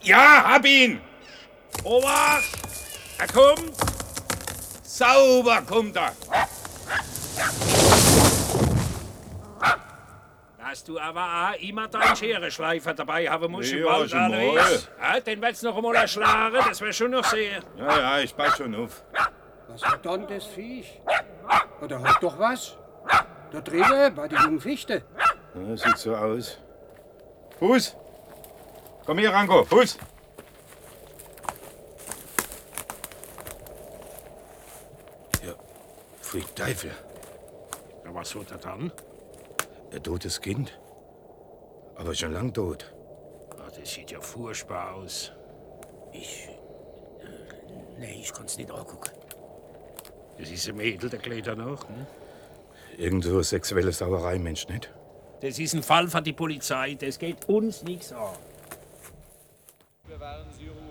[0.02, 1.00] Ja, hab ihn!
[1.84, 2.50] Obacht!
[3.18, 3.72] Er kommt!
[4.82, 6.12] Sauber kommt er!
[10.72, 14.32] Dass du aber auch immer deinen Schereschleifer dabei haben musst im Ja, Wald, schon mal.
[14.32, 14.88] Alois.
[14.98, 17.60] Ja, den wird's noch einmal erschlagen, das wär schon noch sehr.
[17.76, 19.04] Ja, ja, ich pass schon auf.
[19.68, 20.98] Was hat dann das Viech?
[21.82, 22.78] Oder hat doch was?
[23.50, 25.04] Da drüben, bei der jungen Fichte.
[25.54, 26.58] Ja, sieht so aus.
[27.58, 27.94] Fuß!
[29.04, 29.98] Komm hier, Ranko, Fuß!
[35.44, 35.52] Ja,
[36.22, 36.92] pfui Teufel.
[38.06, 38.90] Ja, was hat er dann?
[39.94, 40.78] Ein totes Kind.
[41.96, 42.94] Aber schon lang tot.
[43.58, 45.32] Ah, das sieht ja furchtbar aus.
[46.12, 46.48] Ich.
[47.98, 49.10] Nee, ich kann's nicht angucken.
[50.38, 51.88] Das ist ein Mädel, der Kleider noch.
[51.88, 52.06] Ne?
[52.96, 54.90] Irgend so sexuelle Sauerei, Mensch, nicht?
[55.40, 58.36] Das ist ein Fall für die Polizei, das geht uns nichts an.
[60.06, 60.81] Bewahren Sie Ruhe.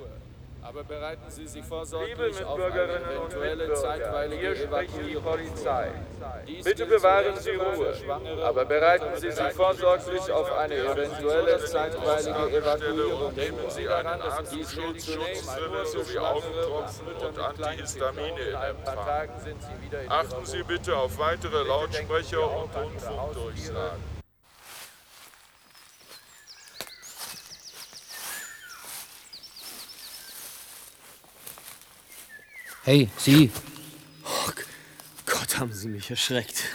[0.74, 5.92] Aber bereiten Sie sich vorsorglich auf eine eventuelle zeitweilige Evakuierung Polizei.
[6.64, 7.94] Bitte bewahren Sie Ruhe.
[8.42, 15.46] Aber bereiten Sie sich vorsorglich auf eine eventuelle zeitweilige Evakuierung Nehmen Sie einen Atemschutzschutz
[15.92, 19.30] sowie Augentropfen und Antihistamine in Empfang.
[20.08, 24.11] Achten Sie bitte auf weitere Lautsprecher und Rundfunkdurchsagen.
[32.92, 33.50] Hey, Sie.
[34.26, 34.52] Oh,
[35.26, 36.66] Gott, haben Sie mich erschreckt.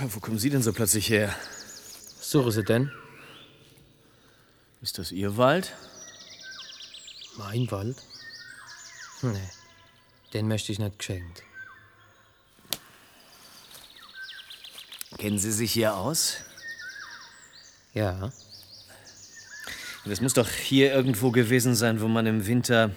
[0.00, 1.36] Wo kommen Sie denn so plötzlich her?
[2.16, 2.90] Was suchen Sie denn?
[4.80, 5.74] Ist das Ihr Wald?
[7.36, 7.98] Mein Wald?
[9.20, 9.50] Nee,
[10.32, 11.42] den möchte ich nicht geschenkt.
[15.18, 16.36] Kennen Sie sich hier aus?
[17.92, 18.32] Ja.
[20.06, 22.96] Das muss doch hier irgendwo gewesen sein, wo man im Winter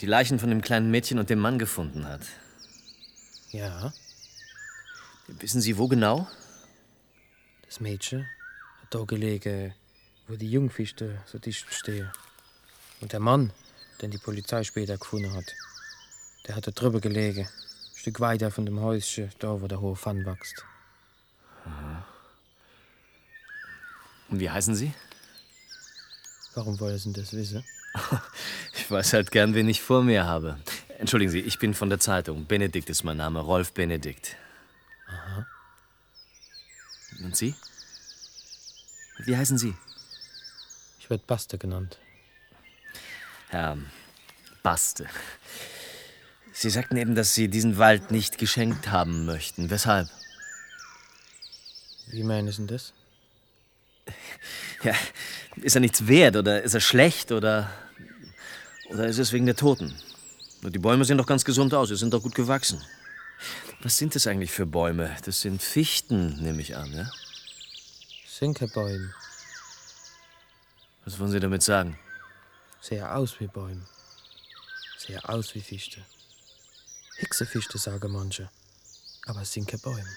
[0.00, 2.22] die Leichen von dem kleinen Mädchen und dem Mann gefunden hat.
[3.50, 3.92] Ja.
[5.26, 6.26] Wissen Sie, wo genau?
[7.66, 8.28] Das Mädchen
[8.82, 9.74] hat da gelegen,
[10.26, 12.10] wo die Jungfichte so dicht stehen.
[13.00, 13.52] Und der Mann,
[14.02, 15.54] den die Polizei später gefunden hat,
[16.46, 17.46] der hat da drüber gelegen.
[17.46, 20.64] Ein Stück weiter von dem Häuschen, da wo der hohe Pfann wächst.
[24.28, 24.92] Und wie heißen Sie?
[26.54, 27.64] Warum wollen Sie das wissen?
[28.76, 30.58] Ich weiß halt gern, wen ich vor mir habe.
[30.98, 32.46] Entschuldigen Sie, ich bin von der Zeitung.
[32.46, 34.36] Benedikt ist mein Name, Rolf Benedikt.
[35.06, 35.46] Aha.
[37.22, 37.54] Und Sie?
[39.18, 39.74] Wie heißen Sie?
[40.98, 41.98] Ich werde Baste genannt.
[43.48, 43.78] Herr
[44.62, 45.06] Baste.
[46.52, 49.70] Sie sagten eben, dass Sie diesen Wald nicht geschenkt haben möchten.
[49.70, 50.08] Weshalb?
[52.08, 52.92] Wie meinen Sie das?
[54.82, 54.94] Ja,
[55.56, 57.70] ist er nichts wert oder ist er schlecht oder.
[58.90, 59.94] Oder ist es wegen der Toten?
[60.62, 62.82] Die Bäume sehen doch ganz gesund aus, sie sind doch gut gewachsen.
[63.82, 65.14] Was sind das eigentlich für Bäume?
[65.24, 67.10] Das sind Fichten, nehme ich an, ja?
[68.26, 69.12] Sinkerbäume.
[71.04, 71.98] Was wollen Sie damit sagen?
[72.80, 73.86] Sehr aus wie Bäume.
[74.98, 76.04] Sehr aus wie Fichte.
[77.16, 78.50] Hexefichte, sagen manche.
[79.26, 80.16] Aber es sind keine Bäume.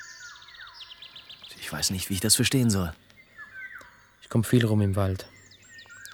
[1.60, 2.94] Ich weiß nicht, wie ich das verstehen soll.
[4.28, 5.26] Ich komme viel rum im Wald.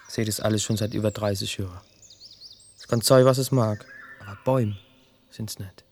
[0.07, 1.81] Sehe das alles schon seit über 30 Jahren.
[2.77, 3.87] Es kann sein, was es mag,
[4.19, 4.77] aber Bäume
[5.31, 5.83] sind's nicht.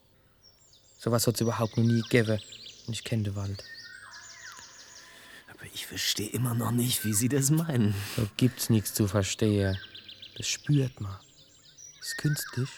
[0.99, 2.39] Sowas hat's überhaupt noch nie gegeben
[2.85, 3.63] und ich kenne den Wald.
[5.49, 7.95] Aber ich verstehe immer noch nicht, wie Sie das meinen.
[8.15, 9.75] Da gibt's nichts zu verstehen.
[10.37, 11.17] Das spürt man.
[11.97, 12.69] Das ist künstlich.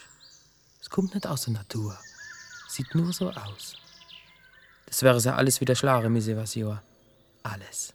[0.80, 1.98] Es kommt nicht aus der Natur.
[2.66, 3.74] Sieht nur so aus.
[4.86, 6.56] Das wäre ja alles wieder schlare Misse, was.
[7.42, 7.92] Alles.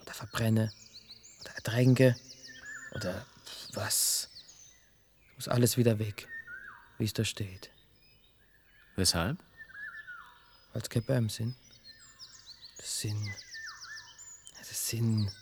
[0.00, 0.72] Oder verbrenne.
[1.40, 2.16] Oder ertränke.
[2.92, 3.26] Oder
[3.74, 4.28] was.
[5.36, 6.28] Muss alles wieder weg,
[6.98, 7.70] wie es da steht.
[8.96, 9.38] Weshalb?
[10.72, 11.56] Weil es keine Bäume sind.
[12.76, 13.30] Das sind.
[14.58, 15.32] Das sind.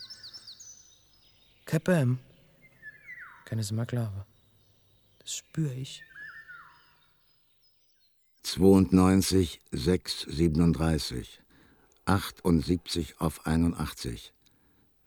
[1.65, 2.19] Keine Bäume.
[3.45, 4.23] Können Sie mal glauben.
[5.19, 6.03] Das spüre ich.
[8.43, 11.41] 92, 6, 37.
[12.05, 14.33] 78 auf 81.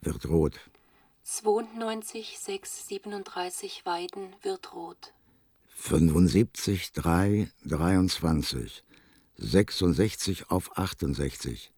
[0.03, 0.59] Wird rot.
[1.23, 5.13] 92, 6, 37 Weiden wird rot.
[5.69, 8.83] 75, 3, 23.
[9.37, 11.71] 66 auf 68.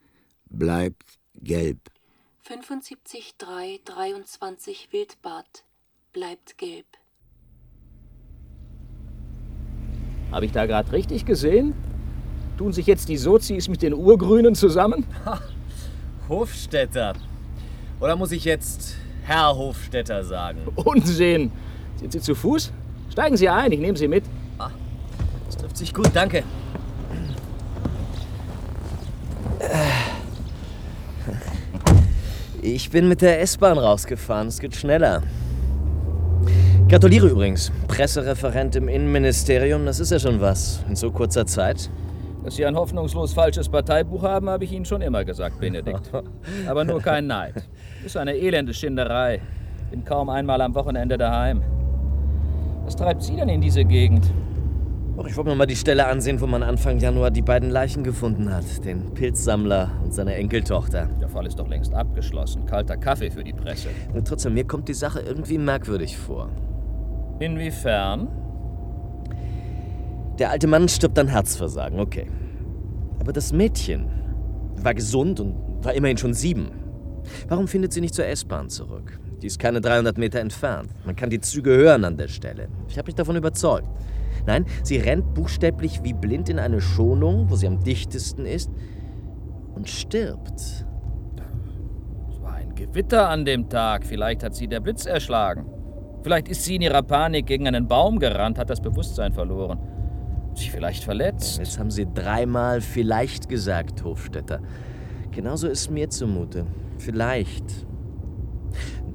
[0.50, 1.80] Bleibt gelb.
[2.42, 5.64] 75, 3, 23 Wildbad
[6.12, 6.86] bleibt gelb.
[10.32, 11.76] Habe ich da gerade richtig gesehen?
[12.58, 15.06] Tun sich jetzt die Sozis mit den Urgrünen zusammen?
[16.30, 17.14] Hofstädter.
[18.00, 20.60] Oder muss ich jetzt Herr Hofstädter sagen?
[20.76, 21.52] Unsinn!
[21.98, 22.72] Sind Sie zu Fuß?
[23.12, 24.24] Steigen Sie ein, ich nehme Sie mit.
[25.48, 26.44] Das trifft sich gut, danke.
[32.62, 34.48] Ich bin mit der S-Bahn rausgefahren.
[34.48, 35.22] Es geht schneller.
[36.90, 37.72] Gratuliere übrigens.
[37.88, 40.84] Pressereferent im Innenministerium, das ist ja schon was.
[40.90, 41.90] In so kurzer Zeit.
[42.46, 46.12] Dass Sie ein hoffnungslos falsches Parteibuch haben, habe ich Ihnen schon immer gesagt, Benedikt.
[46.68, 47.56] Aber nur kein Neid.
[48.06, 49.42] Ist eine elende Schinderei.
[49.90, 51.64] Bin kaum einmal am Wochenende daheim.
[52.84, 54.32] Was treibt Sie denn in diese Gegend?
[55.18, 58.04] Och, ich wollte mir mal die Stelle ansehen, wo man Anfang Januar die beiden Leichen
[58.04, 58.86] gefunden hat.
[58.86, 61.10] Den Pilzsammler und seine Enkeltochter.
[61.20, 62.68] Der Fall ist doch längst abgeschlossen.
[62.68, 63.90] Kalter Kaffee für die Presse.
[64.14, 66.50] Und trotzdem, mir kommt die Sache irgendwie merkwürdig vor.
[67.40, 68.28] Inwiefern?
[70.40, 72.30] Der alte Mann stirbt an Herzversagen, okay.
[73.20, 74.10] Aber das Mädchen
[74.76, 76.72] war gesund und war immerhin schon sieben.
[77.48, 79.20] Warum findet sie nicht zur S-Bahn zurück?
[79.42, 80.90] Die ist keine 300 Meter entfernt.
[81.06, 82.68] Man kann die Züge hören an der Stelle.
[82.90, 83.88] Ich habe mich davon überzeugt.
[84.46, 88.70] Nein, sie rennt buchstäblich wie blind in eine Schonung, wo sie am dichtesten ist,
[89.74, 90.60] und stirbt.
[90.60, 94.06] Es war ein Gewitter an dem Tag.
[94.06, 95.66] Vielleicht hat sie der Blitz erschlagen.
[96.22, 99.80] Vielleicht ist sie in ihrer Panik gegen einen Baum gerannt, hat das Bewusstsein verloren.
[100.56, 101.60] Sich vielleicht verletzt.
[101.60, 104.62] Jetzt haben Sie dreimal vielleicht gesagt, Hofstetter.
[105.32, 106.66] Genauso ist mir zumute.
[106.98, 107.86] Vielleicht.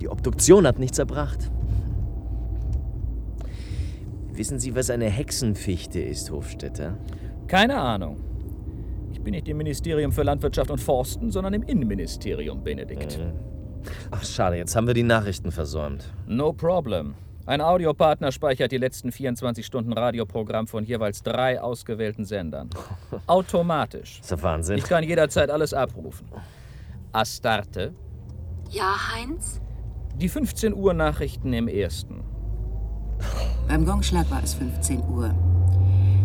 [0.00, 1.50] Die Obduktion hat nichts erbracht.
[4.32, 6.98] Wissen Sie, was eine Hexenfichte ist, Hofstetter?
[7.46, 8.18] Keine Ahnung.
[9.12, 13.18] Ich bin nicht im Ministerium für Landwirtschaft und Forsten, sondern im Innenministerium, Benedikt.
[14.10, 16.12] Ach, schade, jetzt haben wir die Nachrichten versäumt.
[16.26, 17.14] No problem.
[17.46, 22.70] Ein Audiopartner speichert die letzten 24 Stunden Radioprogramm von jeweils drei ausgewählten Sendern.
[23.26, 24.18] Automatisch.
[24.18, 24.78] Das ist der Wahnsinn.
[24.78, 26.28] Ich kann jederzeit alles abrufen.
[27.12, 27.92] Astarte.
[28.70, 29.60] Ja, Heinz?
[30.16, 32.22] Die 15 Uhr Nachrichten im ersten.
[33.66, 35.34] Beim Gongschlag war es 15 Uhr.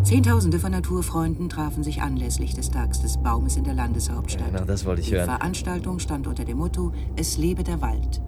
[0.04, 4.51] Zehntausende von Naturfreunden trafen sich anlässlich des Tags des Baumes in der Landeshauptstadt.
[4.51, 5.25] Genau, das wollte ich Die hören.
[5.25, 8.21] Veranstaltung stand unter dem Motto Es lebe der Wald.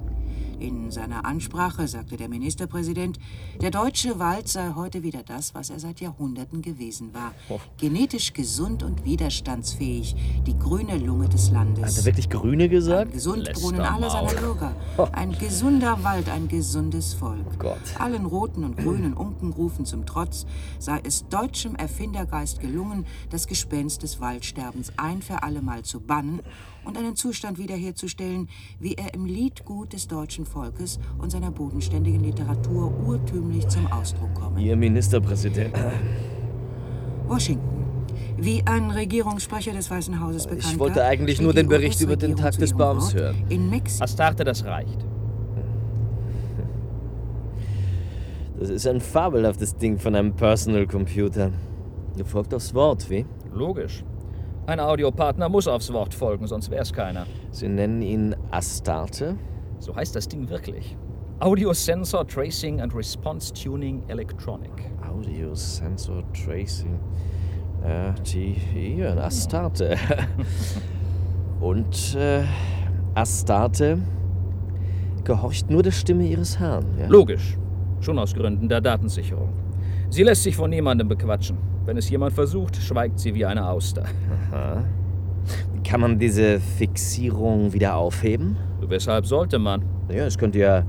[0.59, 3.19] In seiner Ansprache sagte der Ministerpräsident,
[3.61, 7.33] der deutsche Wald sei heute wieder das, was er seit Jahrhunderten gewesen war.
[7.77, 10.15] Genetisch gesund und widerstandsfähig,
[10.47, 11.85] die grüne Lunge des Landes.
[11.85, 13.11] Hat er wirklich Grüne gesagt?
[13.13, 14.75] Gesundbrunnen aller seiner Bürger.
[15.11, 17.45] Ein gesunder Wald, ein gesundes Volk.
[17.53, 17.77] Oh Gott.
[17.99, 20.45] Allen roten und grünen Unkenrufen zum Trotz
[20.79, 26.41] sei es deutschem Erfindergeist gelungen, das Gespenst des Waldsterbens ein für allemal zu bannen
[26.87, 28.47] und einen Zustand wiederherzustellen,
[28.79, 34.61] wie er im Liedgut des deutschen Volkes und seiner bodenständigen Literatur urtümlich zum Ausdruck komme.
[34.61, 35.75] Ihr Ministerpräsident.
[37.27, 37.85] Washington.
[38.37, 42.35] Wie ein Regierungssprecher des Weißen Hauses bekannt Ich wollte eigentlich nur den Bericht über den
[42.35, 43.35] Tag des Baums hören.
[43.49, 44.03] In Mexiko.
[44.03, 45.05] Astarte, das reicht.
[48.59, 51.51] Das ist ein fabelhaftes Ding von einem Personal Computer.
[52.17, 53.25] Du folgt aufs Wort, wie?
[53.53, 54.03] Logisch.
[54.67, 57.25] Ein Audiopartner muss aufs Wort folgen, sonst wär's keiner.
[57.51, 59.37] Sie nennen ihn Astarte?
[59.79, 60.97] So heißt das Ding wirklich.
[61.39, 64.91] Audio Sensor Tracing and Response Tuning Electronic.
[65.09, 66.99] Audio Sensor Tracing.
[67.81, 69.95] Ja, die hier, ein Astarte.
[71.61, 72.43] Und äh,
[73.15, 73.99] Astarte
[75.23, 76.85] gehorcht nur der Stimme ihres Herrn.
[76.99, 77.07] Ja?
[77.07, 77.57] Logisch.
[78.01, 79.66] Schon aus Gründen der Datensicherung.
[80.09, 81.57] Sie lässt sich von niemandem bequatschen.
[81.85, 84.03] Wenn es jemand versucht, schweigt sie wie eine Auster.
[84.51, 84.83] Aha.
[85.83, 88.57] Kann man diese Fixierung wieder aufheben?
[88.81, 89.83] Weshalb sollte man?
[90.09, 90.83] Ja, es könnte ja.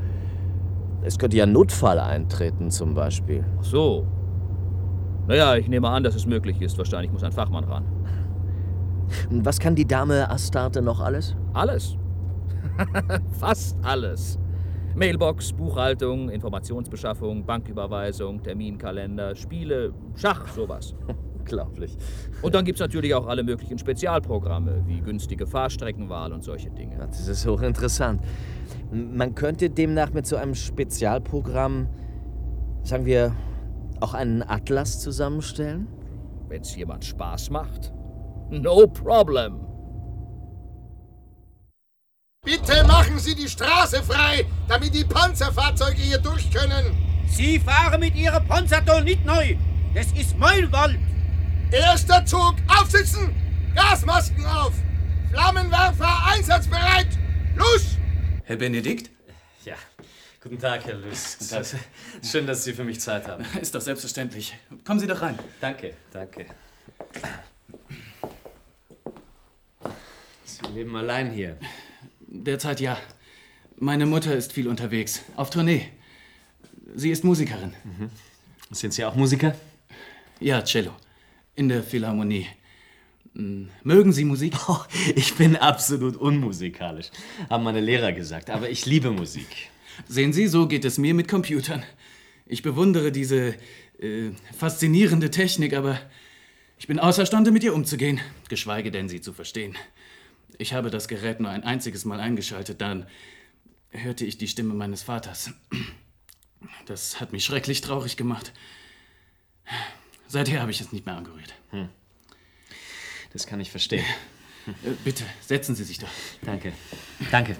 [1.02, 3.44] Es könnte ja Notfall eintreten, zum Beispiel.
[3.60, 4.06] Ach so.
[5.28, 6.76] Naja, ich nehme an, dass es möglich ist.
[6.76, 7.84] Wahrscheinlich muss ein Fachmann ran.
[9.30, 11.36] Was kann die Dame Astarte noch alles?
[11.52, 11.96] Alles.
[13.38, 14.38] Fast alles.
[14.94, 20.94] Mailbox, Buchhaltung, Informationsbeschaffung, Banküberweisung, Terminkalender, Spiele, Schach, sowas.
[21.38, 21.96] Unglaublich.
[22.42, 26.98] Und dann gibt es natürlich auch alle möglichen Spezialprogramme, wie günstige Fahrstreckenwahl und solche Dinge.
[26.98, 28.20] Das ist hochinteressant.
[28.90, 31.88] Man könnte demnach mit so einem Spezialprogramm,
[32.82, 33.34] sagen wir,
[34.00, 35.88] auch einen Atlas zusammenstellen?
[36.48, 37.92] Wenn es jemand Spaß macht.
[38.50, 39.67] No problem.
[42.48, 46.96] Bitte machen Sie die Straße frei, damit die Panzerfahrzeuge hier durch können.
[47.28, 49.54] Sie fahren mit Ihrem Panzerton nicht neu.
[49.94, 50.98] Das ist mein Wald.
[51.70, 53.34] Erster Zug, aufsitzen!
[53.74, 54.72] Gasmasken auf!
[55.30, 57.08] Flammenwerfer einsatzbereit!
[57.54, 57.98] Los!
[58.44, 59.10] Herr Benedikt?
[59.66, 59.74] Ja,
[60.42, 61.54] guten Tag, Herr Lüß.
[62.22, 63.44] Schön, dass Sie für mich Zeit haben.
[63.60, 64.56] Ist doch selbstverständlich.
[64.86, 65.38] Kommen Sie doch rein.
[65.60, 66.46] Danke, danke.
[70.46, 71.58] Sie leben allein hier.
[72.30, 72.98] Derzeit ja.
[73.78, 75.22] Meine Mutter ist viel unterwegs.
[75.36, 75.88] Auf Tournee.
[76.94, 77.74] Sie ist Musikerin.
[77.84, 78.10] Mhm.
[78.70, 79.54] Sind Sie auch Musiker?
[80.38, 80.92] Ja, Cello.
[81.54, 82.46] In der Philharmonie.
[83.34, 84.54] Hm, Mögen Sie Musik?
[84.68, 84.80] Oh,
[85.14, 87.10] ich bin absolut unmusikalisch,
[87.48, 89.70] haben meine Lehrer gesagt, aber ich liebe Musik.
[90.06, 91.82] Sehen Sie, so geht es mir mit Computern.
[92.46, 93.54] Ich bewundere diese
[93.98, 95.98] äh, faszinierende Technik, aber
[96.78, 99.76] ich bin außerstande, mit ihr umzugehen, geschweige denn, sie zu verstehen.
[100.58, 103.06] Ich habe das Gerät nur ein einziges Mal eingeschaltet, dann
[103.90, 105.52] hörte ich die Stimme meines Vaters.
[106.86, 108.52] Das hat mich schrecklich traurig gemacht.
[110.26, 111.54] Seither habe ich es nicht mehr angerührt.
[111.70, 111.88] Hm.
[113.32, 114.04] Das kann ich verstehen.
[114.66, 116.08] Äh, Bitte, setzen Sie sich doch.
[116.42, 116.72] Danke.
[117.30, 117.56] Danke.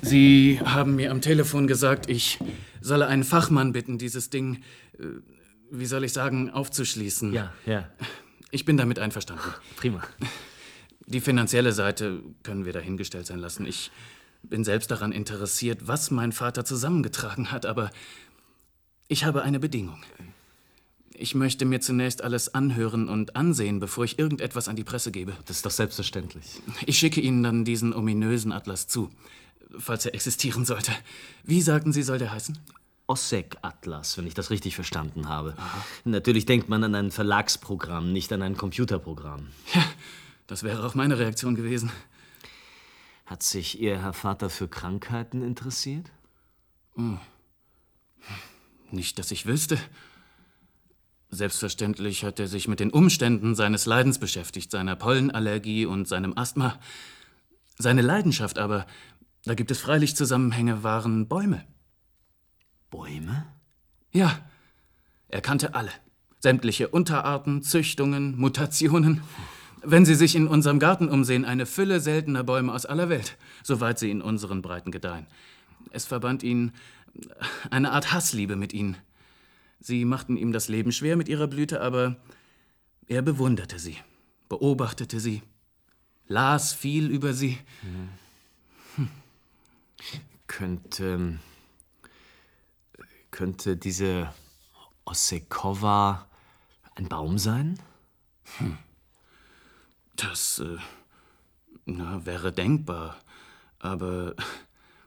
[0.00, 2.38] Sie haben mir am Telefon gesagt, ich
[2.80, 4.62] solle einen Fachmann bitten, dieses Ding,
[4.98, 5.04] äh,
[5.70, 7.32] wie soll ich sagen, aufzuschließen.
[7.32, 7.90] Ja, ja.
[8.50, 9.52] Ich bin damit einverstanden.
[9.76, 10.02] Prima.
[11.08, 13.64] Die finanzielle Seite können wir dahingestellt sein lassen.
[13.64, 13.90] Ich
[14.42, 17.90] bin selbst daran interessiert, was mein Vater zusammengetragen hat, aber
[19.08, 20.02] ich habe eine Bedingung.
[21.14, 25.32] Ich möchte mir zunächst alles anhören und ansehen, bevor ich irgendetwas an die Presse gebe.
[25.46, 26.60] Das ist doch selbstverständlich.
[26.84, 29.10] Ich schicke Ihnen dann diesen ominösen Atlas zu,
[29.78, 30.92] falls er existieren sollte.
[31.42, 32.58] Wie sagten Sie, soll der heißen?
[33.06, 35.54] OSSEC-Atlas, wenn ich das richtig verstanden habe.
[36.04, 39.46] Natürlich denkt man an ein Verlagsprogramm, nicht an ein Computerprogramm.
[39.74, 39.82] Ja,
[40.48, 41.92] das wäre auch meine Reaktion gewesen.
[43.26, 46.10] Hat sich Ihr Herr Vater für Krankheiten interessiert?
[46.96, 47.20] Hm.
[48.90, 49.78] Nicht, dass ich wüsste.
[51.28, 56.80] Selbstverständlich hat er sich mit den Umständen seines Leidens beschäftigt, seiner Pollenallergie und seinem Asthma.
[57.76, 58.86] Seine Leidenschaft aber,
[59.44, 61.66] da gibt es freilich Zusammenhänge, waren Bäume.
[62.90, 63.46] Bäume?
[64.10, 64.38] Ja,
[65.28, 65.90] er kannte alle.
[66.40, 69.20] Sämtliche Unterarten, Züchtungen, Mutationen.
[69.82, 73.98] Wenn Sie sich in unserem Garten umsehen, eine Fülle seltener Bäume aus aller Welt, soweit
[73.98, 75.26] sie in unseren Breiten gedeihen.
[75.90, 76.72] Es verband ihn
[77.70, 78.96] eine Art Hassliebe mit ihnen.
[79.80, 82.16] Sie machten ihm das Leben schwer mit ihrer Blüte, aber
[83.06, 83.96] er bewunderte sie,
[84.48, 85.42] beobachtete sie,
[86.26, 87.58] las viel über sie.
[87.82, 89.08] Hm.
[90.46, 91.38] Könnte.
[93.30, 94.32] Könnte diese
[95.04, 96.26] Ossekova
[96.96, 97.78] ein Baum sein?
[98.58, 98.78] Hm.
[100.18, 100.76] Das äh,
[101.86, 103.16] na, wäre denkbar.
[103.78, 104.34] Aber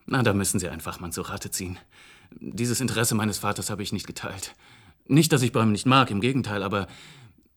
[0.06, 1.78] na, da müssen Sie einen Fachmann zu Rate ziehen.
[2.40, 4.56] Dieses Interesse meines Vaters habe ich nicht geteilt.
[5.08, 6.88] Nicht, dass ich Bäume nicht mag, im Gegenteil, aber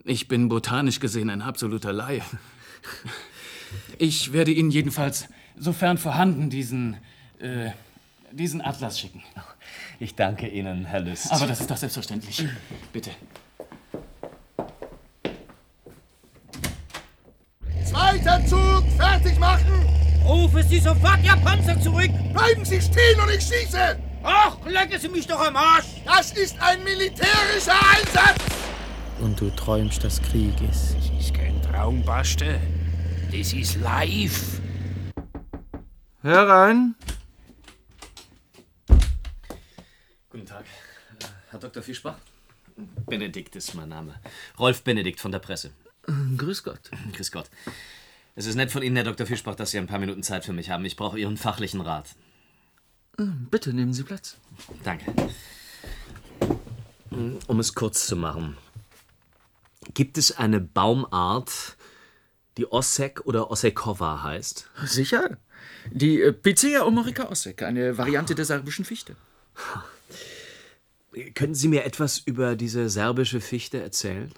[0.04, 2.22] ich bin botanisch gesehen ein absoluter Laie.
[3.98, 6.96] Ich werde Ihnen jedenfalls, sofern vorhanden, diesen,
[7.38, 7.70] äh,
[8.30, 9.22] diesen Atlas schicken.
[9.98, 11.32] Ich danke Ihnen, Herr Lüst.
[11.32, 12.44] Aber das ist doch selbstverständlich.
[12.92, 13.10] Bitte.
[17.94, 19.86] Zweiter Zug, fertig machen!
[20.24, 22.10] Rufe Sie sofort Ihr Panzer zurück!
[22.32, 23.96] Bleiben Sie stehen und ich schieße!
[24.24, 25.84] Ach, lecken Sie mich doch am Arsch!
[26.04, 28.42] Das ist ein militärischer Einsatz!
[29.20, 30.96] Und du träumst des Krieges.
[30.96, 32.60] Das ist kein Traum, Baste.
[33.30, 34.60] Das ist live.
[36.22, 36.96] Herein.
[40.30, 41.80] Guten Tag, Äh, Herr Dr.
[41.80, 42.16] Fischbach.
[43.06, 44.16] Benedikt ist mein Name.
[44.58, 45.70] Rolf Benedikt von der Presse.
[46.36, 46.90] Grüß Gott.
[47.12, 47.46] Grüß Gott.
[48.36, 49.26] Es ist nett von Ihnen, Herr Dr.
[49.26, 50.84] Fischbach, dass Sie ein paar Minuten Zeit für mich haben.
[50.84, 52.16] Ich brauche Ihren fachlichen Rat.
[53.16, 54.36] Bitte nehmen Sie Platz.
[54.82, 55.14] Danke.
[57.46, 58.56] Um es kurz zu machen.
[59.94, 61.76] Gibt es eine Baumart,
[62.56, 64.68] die Ossek oder Ossekova heißt?
[64.84, 65.38] Sicher.
[65.92, 69.14] Die äh, Picea omorica ossek, eine Variante der serbischen Fichte.
[71.34, 74.32] Können Sie mir etwas über diese serbische Fichte erzählen?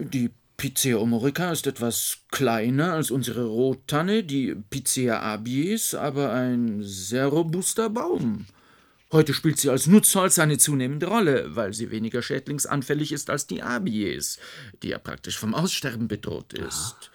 [0.00, 7.26] Die Picea omorica ist etwas kleiner als unsere Rottanne, die Picea abies, aber ein sehr
[7.26, 8.46] robuster Baum.
[9.12, 13.62] Heute spielt sie als Nutzholz eine zunehmende Rolle, weil sie weniger schädlingsanfällig ist als die
[13.62, 14.38] Abies,
[14.82, 17.10] die ja praktisch vom Aussterben bedroht ist.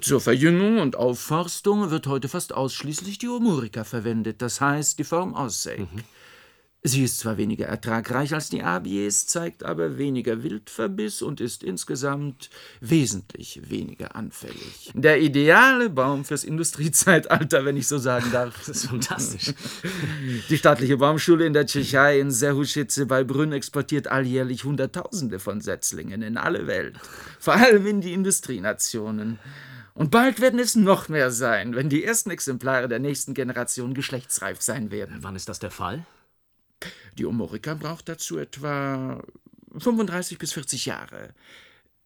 [0.00, 5.34] Zur Verjüngung und Aufforstung wird heute fast ausschließlich die Omurica verwendet, das heißt die Form
[5.34, 5.86] Ossek.
[6.86, 12.50] Sie ist zwar weniger ertragreich als die Abies, zeigt aber weniger Wildverbiss und ist insgesamt
[12.82, 14.92] wesentlich weniger anfällig.
[14.92, 18.54] Der ideale Baum fürs Industriezeitalter, wenn ich so sagen darf.
[18.58, 19.54] Das ist fantastisch.
[20.50, 26.20] Die staatliche Baumschule in der Tschechei in Serhuschitze bei Brünn exportiert alljährlich Hunderttausende von Setzlingen
[26.20, 27.00] in alle Welt,
[27.38, 29.38] vor allem in die Industrienationen.
[29.94, 34.60] Und bald werden es noch mehr sein, wenn die ersten Exemplare der nächsten Generation geschlechtsreif
[34.60, 35.20] sein werden.
[35.22, 36.04] Wann ist das der Fall?
[37.18, 39.22] Die Omorica braucht dazu etwa
[39.76, 41.34] 35 bis 40 Jahre.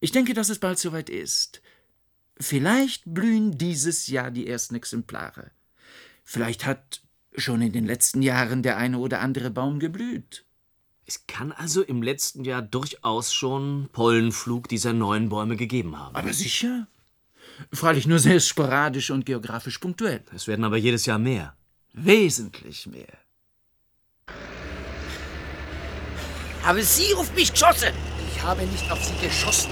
[0.00, 1.60] Ich denke, dass es bald soweit ist.
[2.40, 5.50] Vielleicht blühen dieses Jahr die ersten Exemplare.
[6.24, 7.02] Vielleicht hat
[7.36, 10.44] schon in den letzten Jahren der eine oder andere Baum geblüht.
[11.06, 16.14] Es kann also im letzten Jahr durchaus schon Pollenflug dieser neuen Bäume gegeben haben.
[16.14, 16.86] Aber sicher.
[17.72, 20.22] Freilich nur sehr sporadisch und geografisch punktuell.
[20.34, 21.56] Es werden aber jedes Jahr mehr.
[21.94, 23.18] Wesentlich mehr.
[26.64, 27.92] Haben Sie auf mich geschossen?
[28.34, 29.70] Ich habe nicht auf Sie geschossen.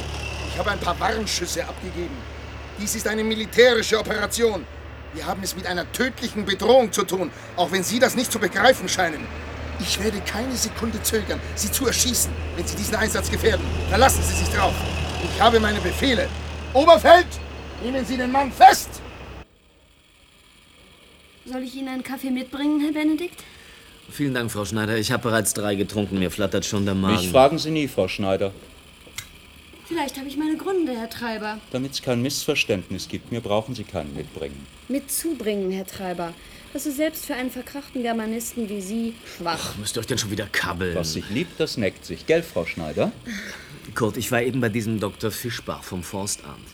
[0.51, 2.16] Ich habe ein paar Warnschüsse abgegeben.
[2.80, 4.64] Dies ist eine militärische Operation.
[5.12, 8.39] Wir haben es mit einer tödlichen Bedrohung zu tun, auch wenn Sie das nicht zu
[8.39, 9.26] begreifen scheinen.
[9.78, 13.64] Ich werde keine Sekunde zögern, Sie zu erschießen, wenn Sie diesen Einsatz gefährden.
[13.89, 14.74] Verlassen Sie sich drauf.
[15.22, 16.28] Ich habe meine Befehle.
[16.72, 17.26] Oberfeld,
[17.82, 18.89] nehmen Sie den Mann fest!
[21.45, 23.43] Soll ich Ihnen einen Kaffee mitbringen, Herr Benedikt?
[24.11, 24.97] Vielen Dank, Frau Schneider.
[24.97, 26.19] Ich habe bereits drei getrunken.
[26.19, 27.17] Mir flattert schon der Magen.
[27.17, 28.53] Mich fragen Sie nie, Frau Schneider.
[29.87, 31.59] Vielleicht habe ich meine Gründe, Herr Treiber.
[31.71, 34.67] Damit es kein Missverständnis gibt, mir brauchen Sie keinen mitbringen.
[34.89, 36.33] Mitzubringen, Herr Treiber.
[36.73, 39.73] Das ist selbst für einen verkrachten Germanisten wie Sie schwach.
[39.73, 40.97] Ach, müsst ihr euch denn schon wieder kabbeln?
[40.97, 42.27] Was sich liebt, das neckt sich.
[42.27, 43.13] Gell, Frau Schneider?
[43.95, 45.31] Kurt, ich war eben bei diesem Dr.
[45.31, 46.67] Fischbach vom Forstamt.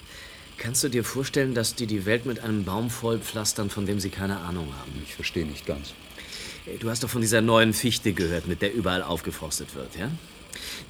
[0.56, 4.10] Kannst du dir vorstellen, dass die die Welt mit einem Baum vollpflastern, von dem sie
[4.10, 4.92] keine Ahnung haben?
[5.04, 5.92] Ich verstehe nicht ganz.
[6.80, 10.10] Du hast doch von dieser neuen Fichte gehört, mit der überall aufgeforstet wird, ja?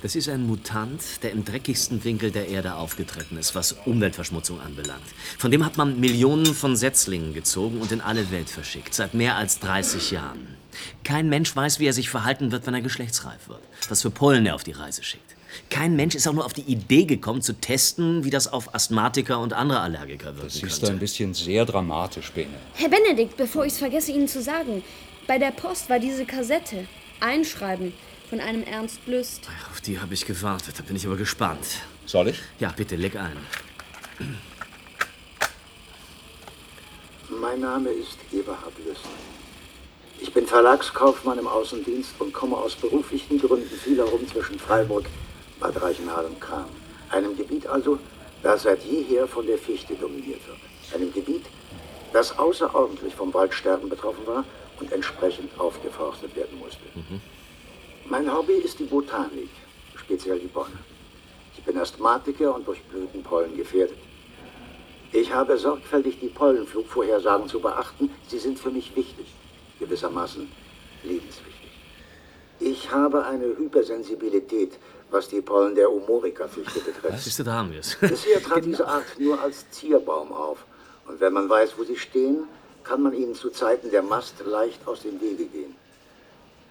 [0.03, 5.05] Das ist ein Mutant, der im dreckigsten Winkel der Erde aufgetreten ist, was Umweltverschmutzung anbelangt.
[5.39, 9.37] Von dem hat man Millionen von Setzlingen gezogen und in alle Welt verschickt, seit mehr
[9.37, 10.47] als 30 Jahren.
[11.05, 14.45] Kein Mensch weiß, wie er sich verhalten wird, wenn er geschlechtsreif wird, was für Pollen
[14.47, 15.37] er auf die Reise schickt.
[15.71, 19.39] Kein Mensch ist auch nur auf die Idee gekommen, zu testen, wie das auf Asthmatiker
[19.39, 20.93] und andere Allergiker wirken Das ist könnte.
[20.93, 22.55] ein bisschen sehr dramatisch, Bene.
[22.75, 24.83] Herr Benedikt, bevor ich es vergesse, Ihnen zu sagen,
[25.27, 26.87] Bei der Post war diese Kassette.
[27.21, 27.93] Einschreiben
[28.29, 29.49] von einem Ernst Lüst.
[29.71, 30.75] Auf die habe ich gewartet.
[30.79, 31.79] Da bin ich aber gespannt.
[32.07, 32.41] Soll ich?
[32.59, 33.37] Ja, bitte, leg ein.
[37.29, 39.05] Mein Name ist Eberhard Lüst.
[40.19, 45.07] Ich bin Verlagskaufmann im Außendienst und komme aus beruflichen Gründen viel herum zwischen Freiburg,
[45.61, 46.67] Bad Reichenhall und Kram.
[47.11, 47.99] Einem Gebiet also,
[48.43, 50.59] das seit jeher von der Fichte dominiert wird.
[50.95, 51.45] Einem Gebiet,
[52.13, 54.45] das außerordentlich vom Waldsterben betroffen war
[54.83, 56.83] und entsprechend aufgeforstet werden musste.
[58.05, 59.51] Mein Hobby ist die Botanik,
[59.95, 60.79] speziell die Bäume.
[61.57, 63.99] Ich bin Asthmatiker und durch Blütenpollen gefährdet.
[65.13, 68.11] Ich habe sorgfältig die Pollenflugvorhersagen zu beachten.
[68.27, 69.27] Sie sind für mich wichtig,
[69.79, 70.51] gewissermaßen
[71.05, 71.71] lebenswichtig.
[72.59, 74.79] Ich habe eine Hypersensibilität,
[75.11, 77.19] was die Pollen der Umorica-Fichte betrifft.
[77.21, 77.97] Siehst du, da haben wir es.
[78.01, 80.65] Bisher trat diese Art nur als Zierbaum auf.
[81.07, 82.49] Und wenn man weiß, wo sie stehen,
[82.85, 85.75] kann man ihnen zu Zeiten der Mast leicht aus dem Wege gehen.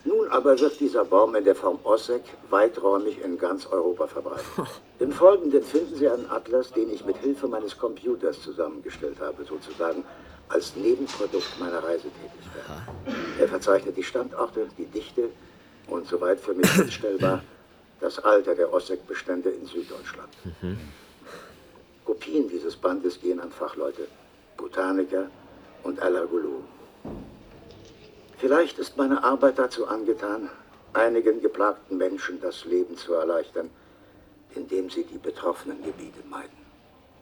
[0.03, 4.45] Nun aber wird dieser Baum in der Form Ossek weiträumig in ganz Europa verbreitet.
[4.99, 10.03] Im Folgenden finden Sie einen Atlas, den ich mit Hilfe meines Computers zusammengestellt habe, sozusagen
[10.49, 12.65] als Nebenprodukt meiner Reisetätigkeit.
[13.39, 15.29] Er verzeichnet die Standorte, die Dichte
[15.87, 17.43] und soweit für mich feststellbar
[17.99, 20.29] das Alter der Ossek-Bestände in Süddeutschland.
[22.05, 24.07] Kopien dieses Bandes gehen an Fachleute,
[24.57, 25.27] Botaniker
[25.83, 26.65] und Allergologen.
[28.37, 30.49] Vielleicht ist meine Arbeit dazu angetan,
[30.93, 33.69] einigen geplagten Menschen das Leben zu erleichtern,
[34.55, 36.57] indem sie die betroffenen Gebiete meiden.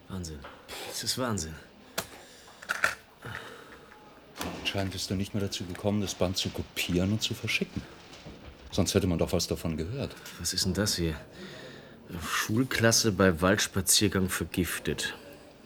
[0.07, 0.39] Wahnsinn.
[0.87, 1.55] Das ist Wahnsinn.
[4.61, 7.81] Anscheinend bist du nicht mehr dazu gekommen, das Band zu kopieren und zu verschicken.
[8.71, 10.15] Sonst hätte man doch was davon gehört.
[10.39, 11.15] Was ist denn das hier?
[12.25, 15.15] Schulklasse bei Waldspaziergang vergiftet.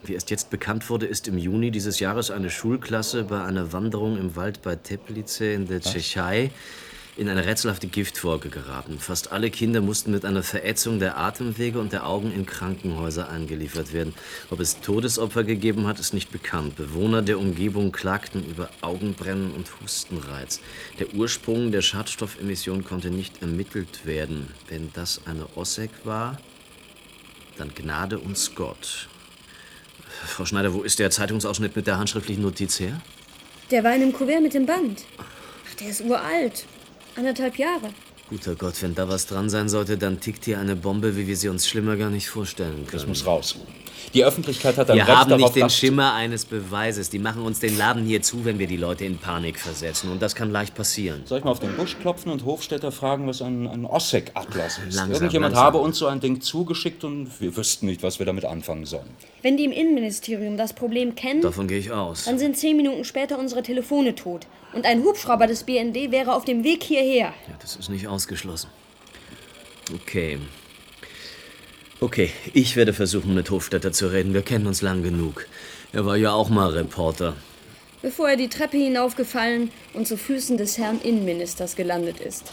[0.06, 4.18] Wie erst jetzt bekannt wurde, ist im Juni dieses Jahres eine Schulklasse bei einer Wanderung
[4.18, 6.50] im Wald bei Teplice in der Tschechei
[7.16, 8.98] in eine rätselhafte Giftwolke geraten.
[8.98, 13.92] Fast alle Kinder mussten mit einer Verätzung der Atemwege und der Augen in Krankenhäuser eingeliefert
[13.92, 14.14] werden.
[14.50, 16.76] Ob es Todesopfer gegeben hat, ist nicht bekannt.
[16.76, 20.60] Bewohner der Umgebung klagten über Augenbrennen und Hustenreiz.
[20.98, 24.48] Der Ursprung der Schadstoffemission konnte nicht ermittelt werden.
[24.68, 26.38] Wenn das eine Ossek war,
[27.56, 29.08] dann Gnade uns Gott.
[30.26, 33.00] Frau Schneider, wo ist der Zeitungsausschnitt mit der handschriftlichen Notiz her?
[33.70, 35.02] Der war in einem Kuvert mit dem Band.
[35.18, 36.66] Ach, der ist uralt.
[37.16, 37.90] Anderthalb Jahre.
[38.30, 41.36] Guter Gott, wenn da was dran sein sollte, dann tickt hier eine Bombe, wie wir
[41.36, 42.90] sie uns schlimmer gar nicht vorstellen können.
[42.92, 43.56] Das muss raus.
[44.12, 47.10] Die Öffentlichkeit hat ein Wir Recht haben darauf, nicht den Schimmer eines Beweises.
[47.10, 50.10] Die machen uns den Laden hier zu, wenn wir die Leute in Panik versetzen.
[50.12, 51.22] Und das kann leicht passieren.
[51.24, 54.94] Soll ich mal auf den Busch klopfen und Hofstädter fragen, was ein, ein Ossek-Atlas ist?
[54.96, 55.64] Langsam, Irgendjemand langsam.
[55.66, 59.08] habe uns so ein Ding zugeschickt und wir wüssten nicht, was wir damit anfangen sollen.
[59.42, 62.24] Wenn die im Innenministerium das Problem kennen, Davon gehe ich aus.
[62.24, 64.46] dann sind zehn Minuten später unsere Telefone tot.
[64.72, 67.32] Und ein Hubschrauber des BND wäre auf dem Weg hierher.
[67.48, 68.68] Ja, das ist nicht ausgeschlossen.
[69.94, 70.38] Okay.
[72.04, 74.34] Okay, ich werde versuchen, mit Hofstetter zu reden.
[74.34, 75.46] Wir kennen uns lang genug.
[75.94, 77.34] Er war ja auch mal Reporter.
[78.02, 82.52] Bevor er die Treppe hinaufgefallen und zu Füßen des Herrn Innenministers gelandet ist.